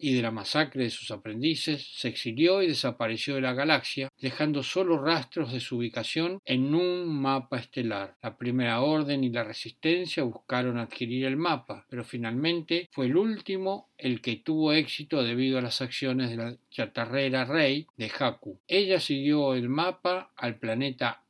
[0.00, 4.62] y de la masacre de sus aprendices, se exilió y desapareció de la galaxia, dejando
[4.62, 8.16] solo rastros de su ubicación en un mapa estelar.
[8.22, 13.90] La Primera Orden y la Resistencia buscaron adquirir el mapa, pero finalmente fue el último
[13.98, 18.58] el que tuvo éxito debido a las acciones de la chatarrera Rey de Haku.
[18.66, 21.22] Ella siguió el mapa al planeta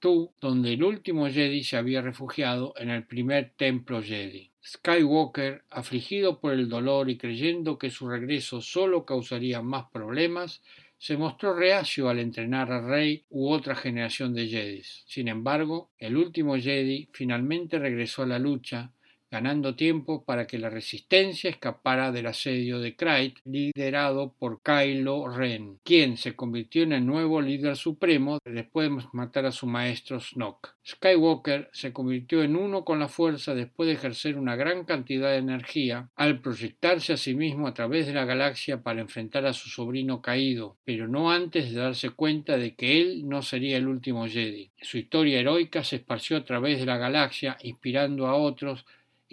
[0.00, 4.51] 2, donde el último Jedi se había refugiado en el primer templo Jedi.
[4.64, 10.62] Skywalker, afligido por el dolor y creyendo que su regreso solo causaría más problemas,
[10.98, 15.02] se mostró reacio al entrenar a Rey u otra generación de Jedis.
[15.06, 18.92] Sin embargo, el último Jedi finalmente regresó a la lucha
[19.32, 25.78] ganando tiempo para que la resistencia escapara del asedio de Krayt, liderado por Kylo Ren,
[25.82, 30.74] quien se convirtió en el nuevo líder supremo después de matar a su maestro Snoke.
[30.86, 35.38] Skywalker se convirtió en uno con la fuerza después de ejercer una gran cantidad de
[35.38, 39.70] energía al proyectarse a sí mismo a través de la galaxia para enfrentar a su
[39.70, 44.26] sobrino caído, pero no antes de darse cuenta de que él no sería el último
[44.26, 44.72] Jedi.
[44.82, 48.84] Su historia heroica se esparció a través de la galaxia, inspirando a otros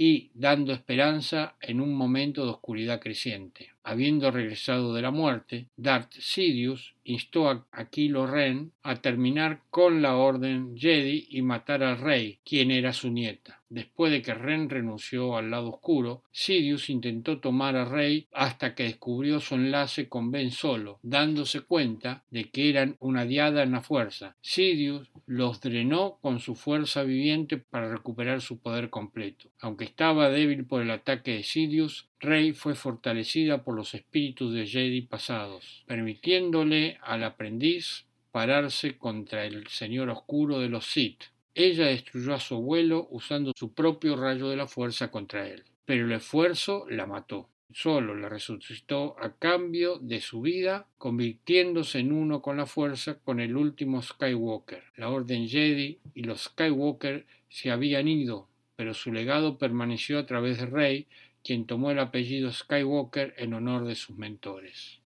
[0.01, 3.73] y dando esperanza en un momento de oscuridad creciente.
[3.83, 10.15] Habiendo regresado de la muerte, Darth Sidious instó a Kylo Ren a terminar con la
[10.15, 13.61] orden Jedi y matar al rey, quien era su nieta.
[13.69, 18.83] Después de que Ren renunció al lado oscuro, Sidious intentó tomar a Rey hasta que
[18.83, 23.81] descubrió su enlace con Ben Solo, dándose cuenta de que eran una diada en la
[23.81, 24.35] fuerza.
[24.41, 29.51] Sidious los drenó con su fuerza viviente para recuperar su poder completo.
[29.59, 34.67] Aunque estaba débil por el ataque de Sidious, Rey fue fortalecida por los espíritus de
[34.67, 41.23] Jedi pasados, permitiéndole al aprendiz pararse contra el Señor Oscuro de los Sith.
[41.55, 46.05] Ella destruyó a su abuelo usando su propio rayo de la fuerza contra él, pero
[46.05, 47.49] el esfuerzo la mató.
[47.71, 53.39] Solo la resucitó a cambio de su vida, convirtiéndose en uno con la fuerza con
[53.39, 54.83] el último Skywalker.
[54.97, 60.57] La Orden Jedi y los Skywalker se habían ido, pero su legado permaneció a través
[60.59, 61.07] de Rey,
[61.49, 65.01] quien tomó el apellido Skywalker en honor de sus mentores.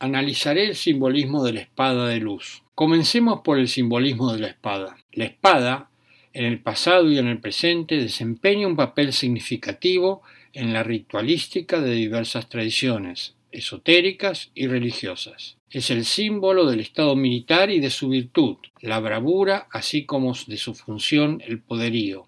[0.00, 2.62] Analizaré el simbolismo de la espada de luz.
[2.74, 4.96] Comencemos por el simbolismo de la espada.
[5.12, 5.90] La espada,
[6.32, 10.22] en el pasado y en el presente, desempeña un papel significativo
[10.52, 15.56] en la ritualística de diversas tradiciones, esotéricas y religiosas.
[15.70, 20.56] Es el símbolo del estado militar y de su virtud, la bravura, así como de
[20.56, 22.26] su función, el poderío.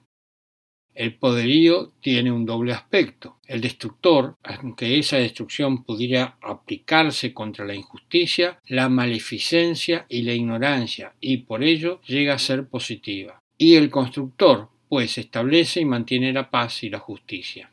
[1.00, 3.38] El poderío tiene un doble aspecto.
[3.46, 11.14] El destructor, aunque esa destrucción pudiera aplicarse contra la injusticia, la maleficencia y la ignorancia,
[11.18, 13.40] y por ello llega a ser positiva.
[13.56, 17.70] Y el constructor, pues establece y mantiene la paz y la justicia.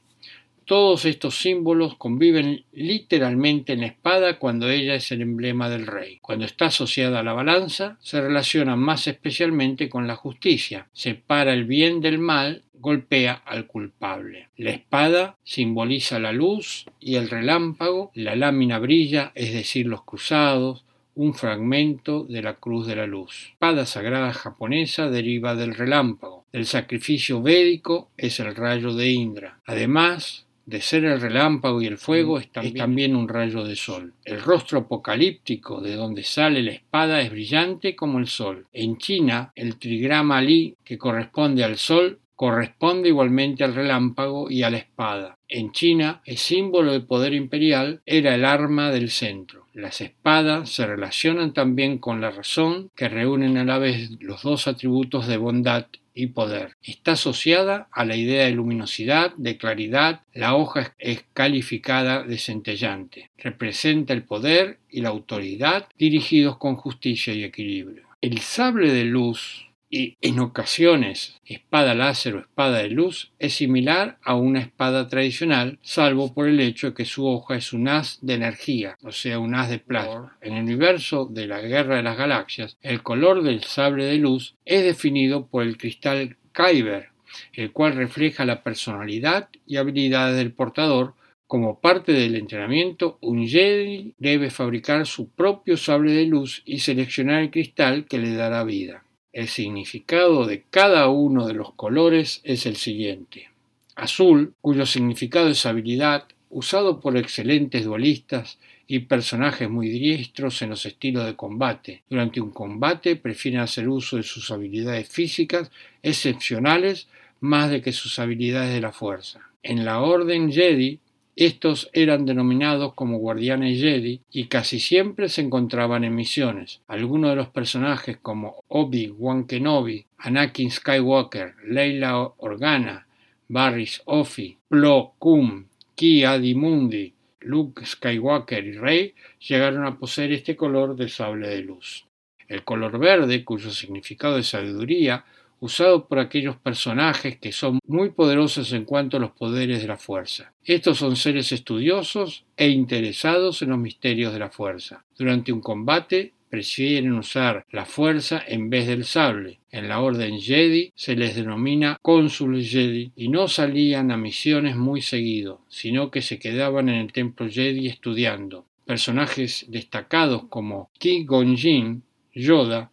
[0.67, 6.19] Todos estos símbolos conviven literalmente en la espada cuando ella es el emblema del rey.
[6.21, 11.63] Cuando está asociada a la balanza, se relaciona más especialmente con la justicia, separa el
[11.63, 14.49] bien del mal, golpea al culpable.
[14.57, 20.83] La espada simboliza la luz y el relámpago, la lámina brilla, es decir, los cruzados,
[21.15, 23.45] un fragmento de la cruz de la luz.
[23.47, 26.43] La espada sagrada japonesa deriva del relámpago.
[26.51, 29.61] El sacrificio védico es el rayo de Indra.
[29.65, 34.13] Además, de ser el relámpago y el fuego es también, un rayo de sol.
[34.25, 38.67] El rostro apocalíptico de donde sale la espada es brillante como el sol.
[38.73, 44.69] En China, el trigrama Li, que corresponde al sol, corresponde igualmente al relámpago y a
[44.69, 45.37] la espada.
[45.47, 49.67] En China, el símbolo del poder imperial era el arma del centro.
[49.73, 54.67] Las espadas se relacionan también con la razón, que reúnen a la vez los dos
[54.67, 55.87] atributos de bondad
[56.17, 56.75] y poder.
[56.81, 60.21] Está asociada a la idea de luminosidad, de claridad.
[60.33, 63.29] La hoja es calificada de centellante.
[63.37, 68.07] Representa el poder y la autoridad dirigidos con justicia y equilibrio.
[68.21, 74.17] El sable de luz y en ocasiones espada láser o espada de luz es similar
[74.21, 78.19] a una espada tradicional, salvo por el hecho de que su hoja es un haz
[78.21, 80.37] de energía, o sea, un haz de plasma.
[80.41, 84.55] En el universo de la Guerra de las Galaxias, el color del sable de luz
[84.65, 87.09] es definido por el cristal Kyber,
[87.53, 91.13] el cual refleja la personalidad y habilidades del portador.
[91.45, 97.41] Como parte del entrenamiento, un Jedi debe fabricar su propio sable de luz y seleccionar
[97.41, 99.06] el cristal que le dará vida.
[99.33, 103.49] El significado de cada uno de los colores es el siguiente.
[103.95, 110.85] Azul, cuyo significado es habilidad, usado por excelentes duelistas y personajes muy diestros en los
[110.85, 112.03] estilos de combate.
[112.09, 115.71] Durante un combate prefieren hacer uso de sus habilidades físicas
[116.01, 117.07] excepcionales
[117.41, 119.41] más de que sus habilidades de la fuerza.
[119.61, 120.99] En la Orden Jedi
[121.37, 126.81] estos eran denominados como guardianes Jedi y casi siempre se encontraban en misiones.
[126.87, 133.05] Algunos de los personajes como Obi-Wan Kenobi, Anakin Skywalker, Leila Organa,
[133.47, 139.13] Barris Offee, Plo Koon, Ki Adimundi, Luke Skywalker y Rey
[139.47, 142.05] llegaron a poseer este color de sable de luz.
[142.47, 145.23] El color verde, cuyo significado es sabiduría,
[145.59, 149.97] usado por aquellos personajes que son muy poderosos en cuanto a los poderes de la
[149.97, 150.53] fuerza.
[150.63, 155.03] Estos son seres estudiosos e interesados en los misterios de la fuerza.
[155.17, 159.59] Durante un combate prefieren usar la fuerza en vez del sable.
[159.71, 165.01] En la orden Jedi se les denomina cónsules Jedi y no salían a misiones muy
[165.01, 168.65] seguido, sino que se quedaban en el templo Jedi estudiando.
[168.85, 172.03] Personajes destacados como Ki Gonjin,
[172.33, 172.91] Yoda,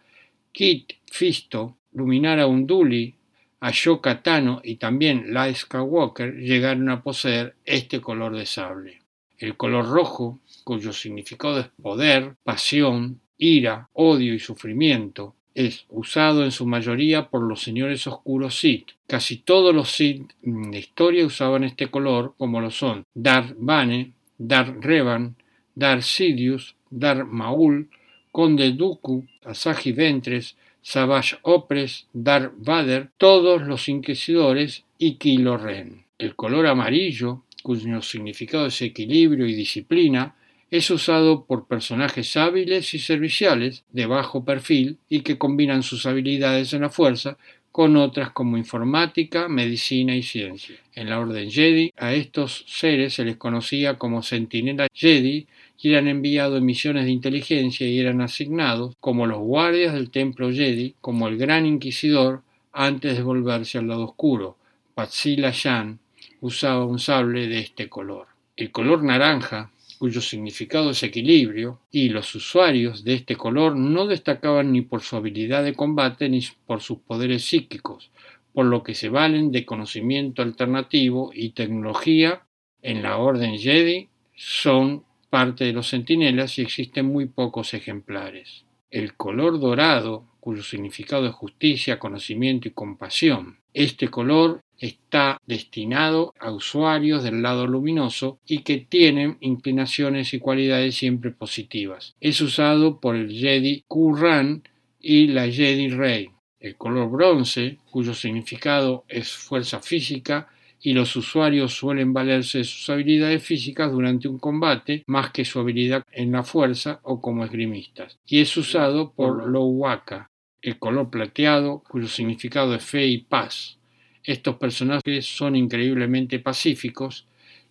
[0.51, 3.15] Kit Fisto, Luminara Unduli,
[3.61, 9.01] Ashoka Tano y también Light Skywalker llegaron a poseer este color de sable.
[9.39, 16.51] El color rojo, cuyo significado es poder, pasión, ira, odio y sufrimiento, es usado en
[16.51, 18.89] su mayoría por los señores oscuros Sith.
[19.07, 24.13] Casi todos los Sith en la historia usaban este color, como lo son Darth Bane,
[24.37, 25.37] Darth Revan,
[25.75, 27.89] Darth Sidious, Darth Maul,
[28.33, 36.05] Conde Dooku, Asahi Ventres, Savage Opres, Darth Vader, todos los inquisidores y Kylo Ren.
[36.19, 40.37] El color amarillo, cuyo significado es equilibrio y disciplina,
[40.71, 46.75] es usado por personajes hábiles y serviciales de bajo perfil y que combinan sus habilidades
[46.75, 47.39] en la fuerza
[47.73, 50.77] con otras como informática, medicina y ciencia.
[50.95, 55.47] En la Orden Jedi a estos seres se les conocía como Sentinela Jedi
[55.93, 60.95] eran enviados en misiones de inteligencia y eran asignados como los guardias del templo Jedi,
[61.01, 62.43] como el gran inquisidor
[62.73, 64.57] antes de volverse al lado oscuro.
[64.95, 65.99] Patsila Shan
[66.41, 68.29] usaba un sable de este color.
[68.57, 74.73] El color naranja, cuyo significado es equilibrio, y los usuarios de este color no destacaban
[74.73, 78.11] ni por su habilidad de combate ni por sus poderes psíquicos,
[78.53, 82.43] por lo que se valen de conocimiento alternativo y tecnología
[82.83, 85.05] en la Orden Jedi son
[85.35, 88.67] parte de los centinelas y existen muy pocos ejemplares.
[88.89, 93.59] El color dorado, cuyo significado es justicia, conocimiento y compasión.
[93.73, 100.95] Este color está destinado a usuarios del lado luminoso y que tienen inclinaciones y cualidades
[100.95, 102.15] siempre positivas.
[102.21, 104.63] Es usado por el Jedi Qurran
[105.01, 106.31] y la Jedi Rey.
[106.61, 110.49] El color bronce, cuyo significado es fuerza física,
[110.85, 115.59] y los usuarios suelen valerse de sus habilidades físicas durante un combate más que su
[115.59, 120.31] habilidad en la fuerza o como esgrimistas, y es usado por Lowaka,
[120.61, 123.79] el color plateado cuyo significado es fe y paz.
[124.23, 127.27] Estos personajes son increíblemente pacíficos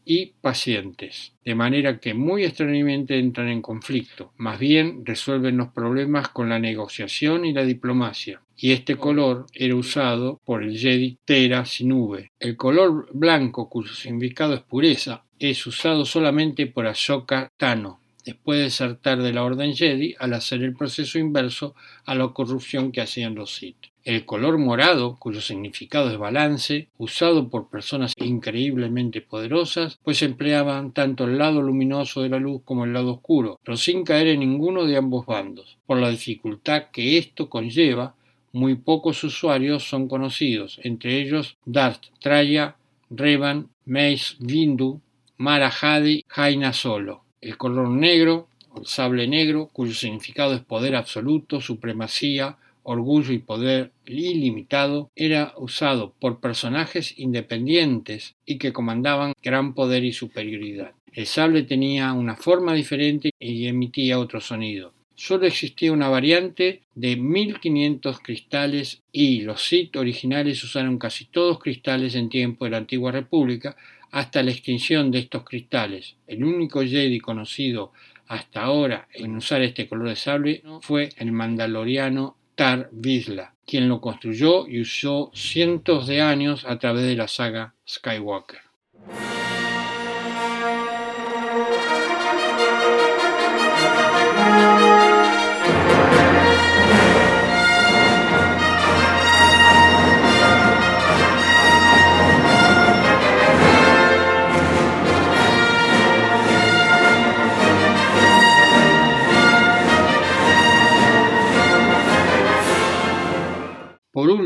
[0.06, 6.30] y pacientes, de manera que muy extrañamente entran en conflicto, más bien resuelven los problemas
[6.30, 11.66] con la negociación y la diplomacia, y este color era usado por el Jedi Tera
[11.66, 12.32] Sinube.
[12.40, 18.64] El color blanco, cuyo significado es pureza, es usado solamente por Ashoka Tano, después de
[18.66, 21.76] desertar de la Orden Jedi al hacer el proceso inverso
[22.06, 23.93] a la corrupción que hacían los Sith.
[24.04, 31.24] El color morado, cuyo significado es balance, usado por personas increíblemente poderosas, pues empleaban tanto
[31.24, 34.84] el lado luminoso de la luz como el lado oscuro, pero sin caer en ninguno
[34.86, 35.78] de ambos bandos.
[35.86, 38.16] Por la dificultad que esto conlleva,
[38.52, 42.76] muy pocos usuarios son conocidos, entre ellos Darth Traya,
[43.10, 45.00] Revan, Mace Windu,
[45.38, 47.24] Mara Hadi, Jaina Solo.
[47.40, 53.92] El color negro, el sable negro, cuyo significado es poder absoluto, supremacía, orgullo y poder
[54.06, 60.94] ilimitado, era usado por personajes independientes y que comandaban gran poder y superioridad.
[61.12, 64.94] El sable tenía una forma diferente y emitía otro sonido.
[65.16, 72.16] Solo existía una variante de 1500 cristales y los Sith originales usaron casi todos cristales
[72.16, 73.78] en tiempo de la antigua república
[74.10, 76.16] hasta la extinción de estos cristales.
[76.28, 77.94] El único Jedi conocido
[78.28, 84.02] hasta ahora en usar este color de sable fue el mandaloriano Tar Vizsla, quien lo
[84.02, 88.62] construyó y usó cientos de años a través de la saga Skywalker.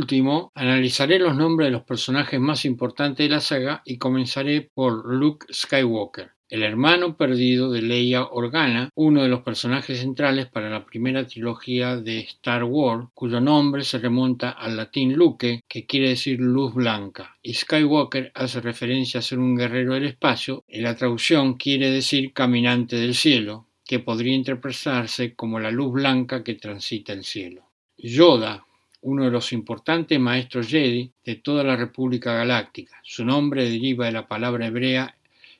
[0.07, 5.13] Último, analizaré los nombres de los personajes más importantes de la saga y comenzaré por
[5.13, 10.85] Luke Skywalker, el hermano perdido de Leia Organa, uno de los personajes centrales para la
[10.85, 16.39] primera trilogía de Star Wars, cuyo nombre se remonta al latín Luke, que quiere decir
[16.39, 21.55] luz blanca, y Skywalker hace referencia a ser un guerrero del espacio, y la traducción
[21.55, 27.25] quiere decir caminante del cielo, que podría interpretarse como la luz blanca que transita el
[27.25, 27.63] cielo.
[27.97, 28.66] Yoda,
[29.01, 32.99] uno de los importantes maestros Jedi de toda la República Galáctica.
[33.03, 35.15] Su nombre deriva de la palabra hebrea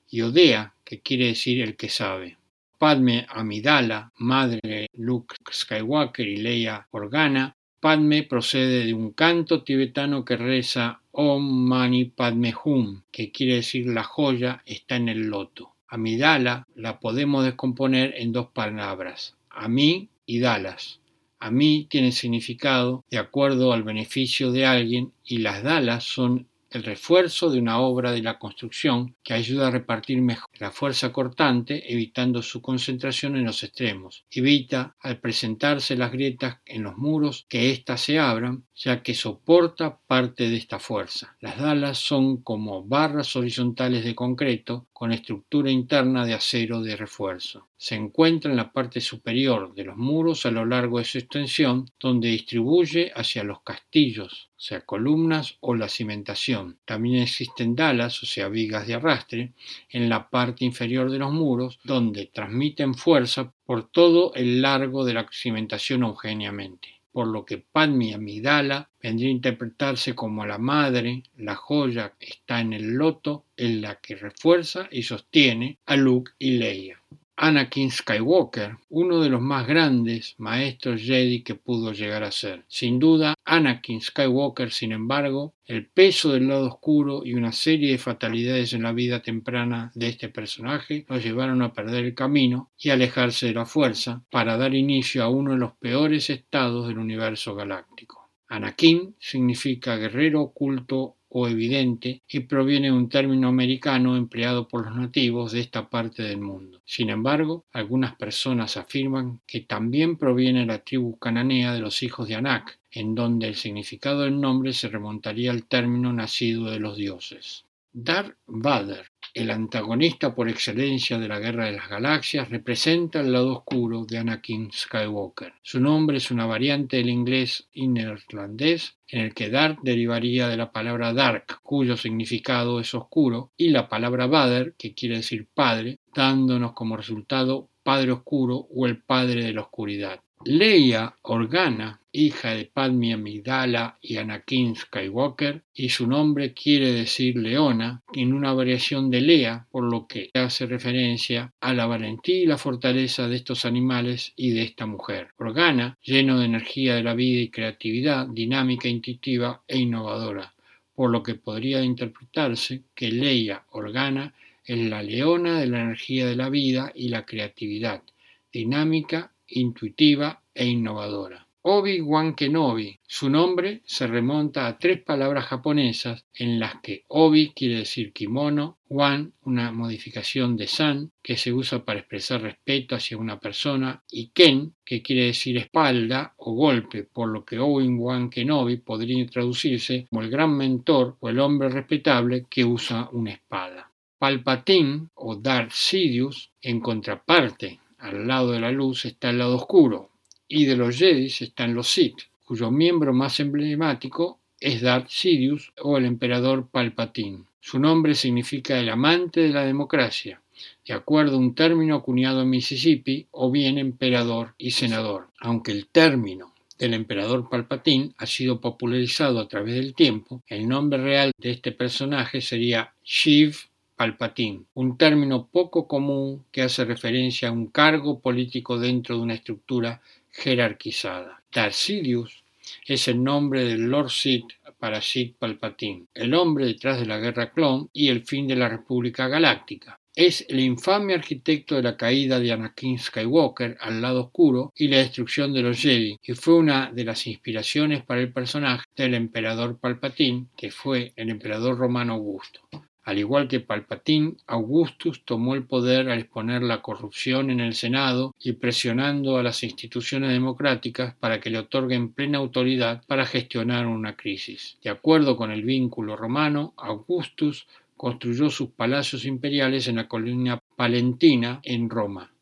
[0.10, 2.38] Yodea, que quiere decir el que sabe.
[2.78, 7.56] Padme Amidala, madre de Luke Skywalker y Leia Organa.
[7.80, 13.88] Padme procede de un canto tibetano que reza Om Mani Padme Hum, que quiere decir
[13.88, 15.74] la joya está en el loto.
[15.88, 21.00] Amidala la podemos descomponer en dos palabras, Ami y Dalas
[21.40, 26.84] a mí tiene significado de acuerdo al beneficio de alguien y las dalas son el
[26.84, 31.92] refuerzo de una obra de la construcción que ayuda a repartir mejor la fuerza cortante,
[31.92, 34.26] evitando su concentración en los extremos.
[34.30, 40.00] Evita, al presentarse las grietas en los muros, que éstas se abran, ya que soporta
[40.08, 41.38] parte de esta fuerza.
[41.40, 47.67] Las dalas son como barras horizontales de concreto con estructura interna de acero de refuerzo.
[47.80, 51.90] Se encuentra en la parte superior de los muros a lo largo de su extensión,
[52.00, 56.80] donde distribuye hacia los castillos, sea, columnas o la cimentación.
[56.86, 59.54] También existen dalas, o sea, vigas de arrastre,
[59.90, 65.14] en la parte inferior de los muros, donde transmiten fuerza por todo el largo de
[65.14, 71.56] la cimentación homogéneamente por lo que Padme Amidala vendría a interpretarse como la madre, la
[71.56, 77.02] joya está en el loto, en la que refuerza y sostiene a Luke y Leia.
[77.40, 82.66] Anakin Skywalker, uno de los más grandes maestros Jedi que pudo llegar a ser.
[82.68, 88.00] Sin duda, Anakin Skywalker, sin embargo, el peso del lado oscuro y una serie de
[88.00, 92.90] fatalidades en la vida temprana de este personaje lo llevaron a perder el camino y
[92.90, 97.54] alejarse de la fuerza para dar inicio a uno de los peores estados del universo
[97.54, 98.32] galáctico.
[98.48, 104.96] Anakin significa guerrero oculto o evidente y proviene de un término americano empleado por los
[104.96, 106.82] nativos de esta parte del mundo.
[106.86, 112.28] Sin embargo, algunas personas afirman que también proviene de la tribu cananea de los hijos
[112.28, 116.98] de Anak, en donde el significado del nombre se remontaría al término nacido de los
[116.98, 117.67] dioses.
[118.00, 123.54] Darth Vader, el antagonista por excelencia de la Guerra de las Galaxias, representa el lado
[123.54, 125.54] oscuro de Anakin Skywalker.
[125.64, 130.72] Su nombre es una variante del inglés neerlandés en el que Darth derivaría de la
[130.72, 136.74] palabra dark, cuyo significado es oscuro, y la palabra Vader, que quiere decir padre, dándonos
[136.74, 140.20] como resultado Padre Oscuro o el Padre de la Oscuridad.
[140.46, 148.04] Leia Organa, hija de Padme Amidala y Anakin Skywalker, y su nombre quiere decir leona,
[148.14, 152.58] en una variación de Lea, por lo que hace referencia a la valentía y la
[152.58, 155.30] fortaleza de estos animales y de esta mujer.
[155.38, 160.54] Organa, lleno de energía de la vida y creatividad, dinámica, intuitiva e innovadora,
[160.94, 164.34] por lo que podría interpretarse que Leia Organa
[164.64, 168.04] es la leona de la energía de la vida y la creatividad,
[168.52, 171.48] dinámica intuitiva e innovadora.
[171.70, 172.98] Obi-Wan Kenobi.
[173.06, 178.78] Su nombre se remonta a tres palabras japonesas en las que Obi quiere decir kimono,
[178.88, 184.30] Wan una modificación de San que se usa para expresar respeto hacia una persona y
[184.30, 190.22] Ken que quiere decir espalda o golpe, por lo que Obi-Wan Kenobi podría traducirse como
[190.22, 193.92] el gran mentor o el hombre respetable que usa una espada.
[194.18, 200.10] Palpatine o Darth Sidious, en contraparte al lado de la luz está el lado oscuro,
[200.48, 205.98] y de los Jedi están los Sith, cuyo miembro más emblemático es Darth Sidious o
[205.98, 207.44] el emperador Palpatine.
[207.60, 210.42] Su nombre significa el amante de la democracia,
[210.86, 215.28] de acuerdo a un término acuñado en Mississippi, o bien emperador y senador.
[215.40, 221.02] Aunque el término del emperador Palpatine ha sido popularizado a través del tiempo, el nombre
[221.02, 223.67] real de este personaje sería Shiv
[223.98, 229.34] Palpatine, un término poco común que hace referencia a un cargo político dentro de una
[229.34, 231.42] estructura jerarquizada.
[231.72, 232.44] Sidious
[232.86, 237.52] es el nombre del Lord Sith para Sith Palpatine, el hombre detrás de la Guerra
[237.52, 240.00] Clon y el fin de la República Galáctica.
[240.16, 244.98] Es el infame arquitecto de la caída de Anakin Skywalker al lado oscuro y la
[244.98, 249.80] destrucción de los Jedi, y fue una de las inspiraciones para el personaje del emperador
[249.80, 252.62] Palpatine, que fue el emperador romano Augusto.
[253.08, 258.36] Al igual que Palpatine, Augustus tomó el poder al exponer la corrupción en el Senado
[258.38, 264.18] y presionando a las instituciones democráticas para que le otorguen plena autoridad para gestionar una
[264.18, 264.78] crisis.
[264.84, 267.66] De acuerdo con el vínculo romano, Augustus
[267.96, 272.34] construyó sus palacios imperiales en la colina palentina en Roma.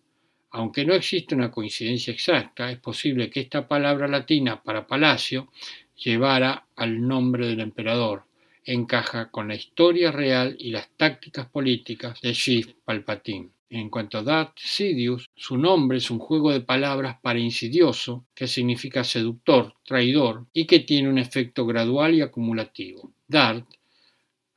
[0.50, 5.48] Aunque no existe una coincidencia exacta, es posible que esta palabra latina para palacio
[5.96, 8.24] llevara al nombre del emperador,
[8.66, 13.50] encaja con la historia real y las tácticas políticas de Shiv Palpatine.
[13.70, 18.48] En cuanto a Darth Sidious, su nombre es un juego de palabras para insidioso, que
[18.48, 23.12] significa seductor, traidor, y que tiene un efecto gradual y acumulativo.
[23.28, 23.68] Darth,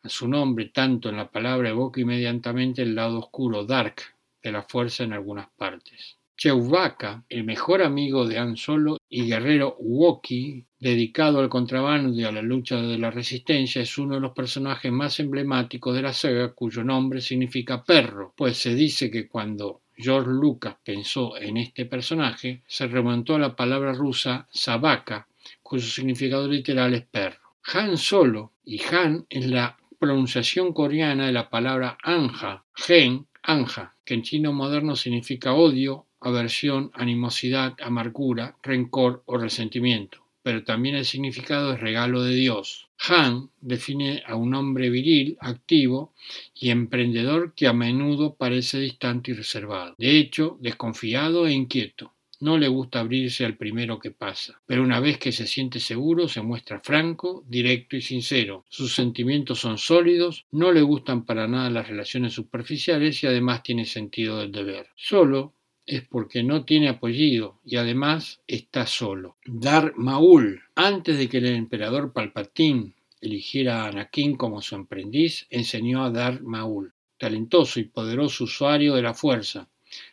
[0.02, 4.02] a su nombre tanto en la palabra evoca inmediatamente el lado oscuro, dark,
[4.42, 6.17] de la fuerza en algunas partes.
[6.38, 12.30] Chewbacca, el mejor amigo de Han Solo y guerrero Wookiee, dedicado al contrabando y a
[12.30, 16.52] la lucha de la resistencia, es uno de los personajes más emblemáticos de la saga
[16.52, 22.62] cuyo nombre significa perro, pues se dice que cuando George Lucas pensó en este personaje,
[22.68, 25.26] se remontó a la palabra rusa sabaka,
[25.60, 27.40] cuyo significado literal es perro.
[27.74, 34.14] Han Solo y Han es la pronunciación coreana de la palabra anja, gen, anja, que
[34.14, 41.72] en chino moderno significa odio aversión, animosidad, amargura, rencor o resentimiento, pero también el significado
[41.72, 42.88] es regalo de Dios.
[43.08, 46.12] Han define a un hombre viril, activo
[46.54, 52.12] y emprendedor que a menudo parece distante y reservado, de hecho, desconfiado e inquieto.
[52.40, 56.28] No le gusta abrirse al primero que pasa, pero una vez que se siente seguro
[56.28, 58.64] se muestra franco, directo y sincero.
[58.68, 63.86] Sus sentimientos son sólidos, no le gustan para nada las relaciones superficiales y además tiene
[63.86, 64.86] sentido del deber.
[64.94, 65.54] Solo
[65.88, 69.36] es porque no tiene apellido y además está solo.
[69.46, 72.92] Dar Maul, antes de que el emperador Palpatine
[73.22, 79.02] eligiera a Anakin como su aprendiz, enseñó a Dar Maul, talentoso y poderoso usuario de
[79.02, 79.66] la fuerza.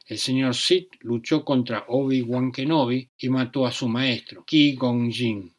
[0.07, 5.53] El señor Sith luchó contra Obi-Wan Kenobi y mató a su maestro, Ki Gong Jin.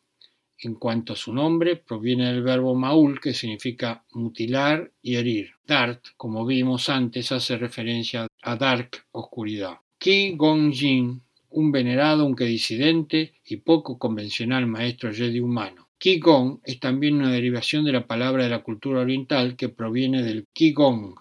[0.61, 5.51] En cuanto a su nombre, proviene del verbo maul, que significa mutilar y herir.
[5.67, 9.77] Dart, como vimos antes, hace referencia a dark, oscuridad.
[9.99, 11.21] Ki Gong-jin,
[11.51, 15.89] un venerado, aunque disidente y poco convencional maestro Jedi humano.
[15.99, 20.47] Qigong es también una derivación de la palabra de la cultura oriental que proviene del
[20.53, 21.15] Qigong,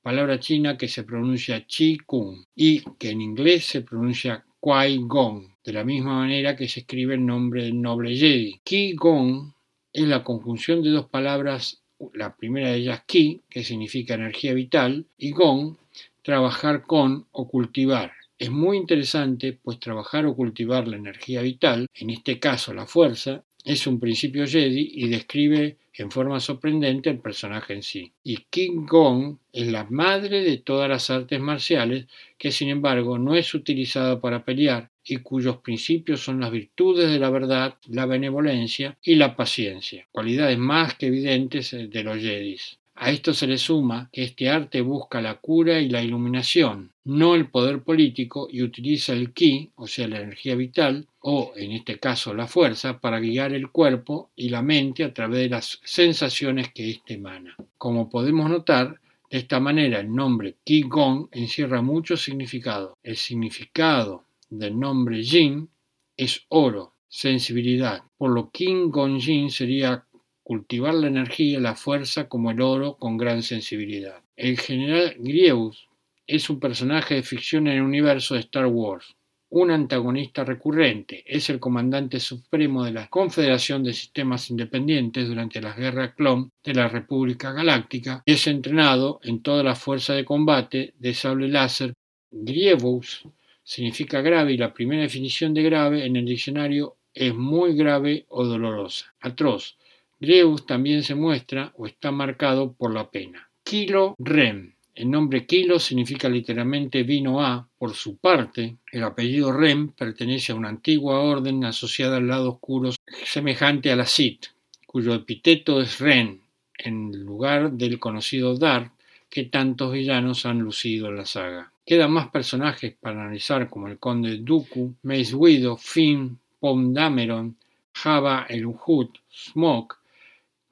[0.00, 5.48] palabra china que se pronuncia Qi Kung y que en inglés se pronuncia Kwai Gong,
[5.62, 8.60] de la misma manera que se escribe el nombre del noble Jedi.
[8.64, 9.52] Qi Gong
[9.92, 11.82] es la conjunción de dos palabras,
[12.14, 15.76] la primera de ellas Qi, que significa energía vital, y Gong,
[16.22, 18.12] trabajar con o cultivar.
[18.42, 23.44] Es muy interesante, pues trabajar o cultivar la energía vital, en este caso la fuerza,
[23.64, 28.12] es un principio Jedi y describe en forma sorprendente el personaje en sí.
[28.24, 32.06] Y King Gong es la madre de todas las artes marciales
[32.36, 37.20] que sin embargo no es utilizada para pelear y cuyos principios son las virtudes de
[37.20, 42.81] la verdad, la benevolencia y la paciencia, cualidades más que evidentes de los Jedis.
[43.02, 47.34] A esto se le suma que este arte busca la cura y la iluminación, no
[47.34, 51.98] el poder político, y utiliza el ki, o sea, la energía vital, o en este
[51.98, 56.72] caso la fuerza, para guiar el cuerpo y la mente a través de las sensaciones
[56.72, 57.56] que éste emana.
[57.76, 62.96] Como podemos notar, de esta manera el nombre Qi Gong encierra mucho significado.
[63.02, 65.68] El significado del nombre Jin
[66.16, 70.04] es oro, sensibilidad, por lo King Gonjin sería
[70.52, 74.22] cultivar la energía y la fuerza como el oro con gran sensibilidad.
[74.36, 75.88] El general Grievous
[76.26, 79.16] es un personaje de ficción en el universo de Star Wars,
[79.48, 85.74] un antagonista recurrente, es el comandante supremo de la Confederación de Sistemas Independientes durante las
[85.74, 91.14] guerras clon de la República Galáctica es entrenado en toda la fuerza de combate de
[91.14, 91.94] sable láser.
[92.30, 93.26] Grievous
[93.64, 98.44] significa grave y la primera definición de grave en el diccionario es muy grave o
[98.44, 99.14] dolorosa.
[99.18, 99.78] Atroz.
[100.22, 103.50] Grievous también se muestra o está marcado por la pena.
[103.62, 107.66] Kilo Rem el nombre Kilo significa literalmente vino a.
[107.78, 112.90] Por su parte, el apellido Rem pertenece a una antigua orden asociada al lado oscuro
[113.24, 114.48] semejante a la Sith,
[114.86, 116.42] cuyo epíteto es Ren,
[116.76, 118.92] en lugar del conocido Darth
[119.30, 121.72] que tantos villanos han lucido en la saga.
[121.86, 127.56] Quedan más personajes para analizar como el conde Dooku, Mace Windu, Finn, Pom Dameron,
[127.94, 129.96] Java el Uhud, Smoke,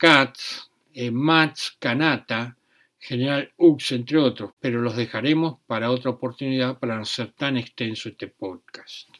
[0.00, 2.56] Katz, eh, Mats Kanata,
[2.98, 8.08] General Ux, entre otros, pero los dejaremos para otra oportunidad para no ser tan extenso
[8.08, 9.10] este podcast.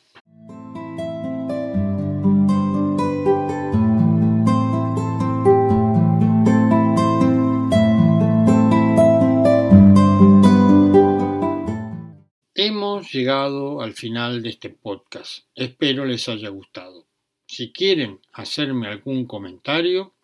[12.55, 15.45] Hemos llegado al final de este podcast.
[15.55, 17.05] Espero les haya gustado.
[17.47, 20.15] Si quieren hacerme algún comentario,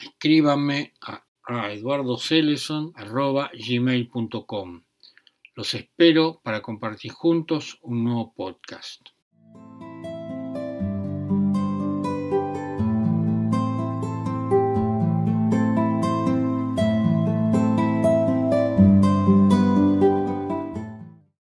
[0.00, 1.26] escríbanme a
[4.46, 4.84] a.
[5.54, 9.15] Los espero para compartir juntos un nuevo podcast.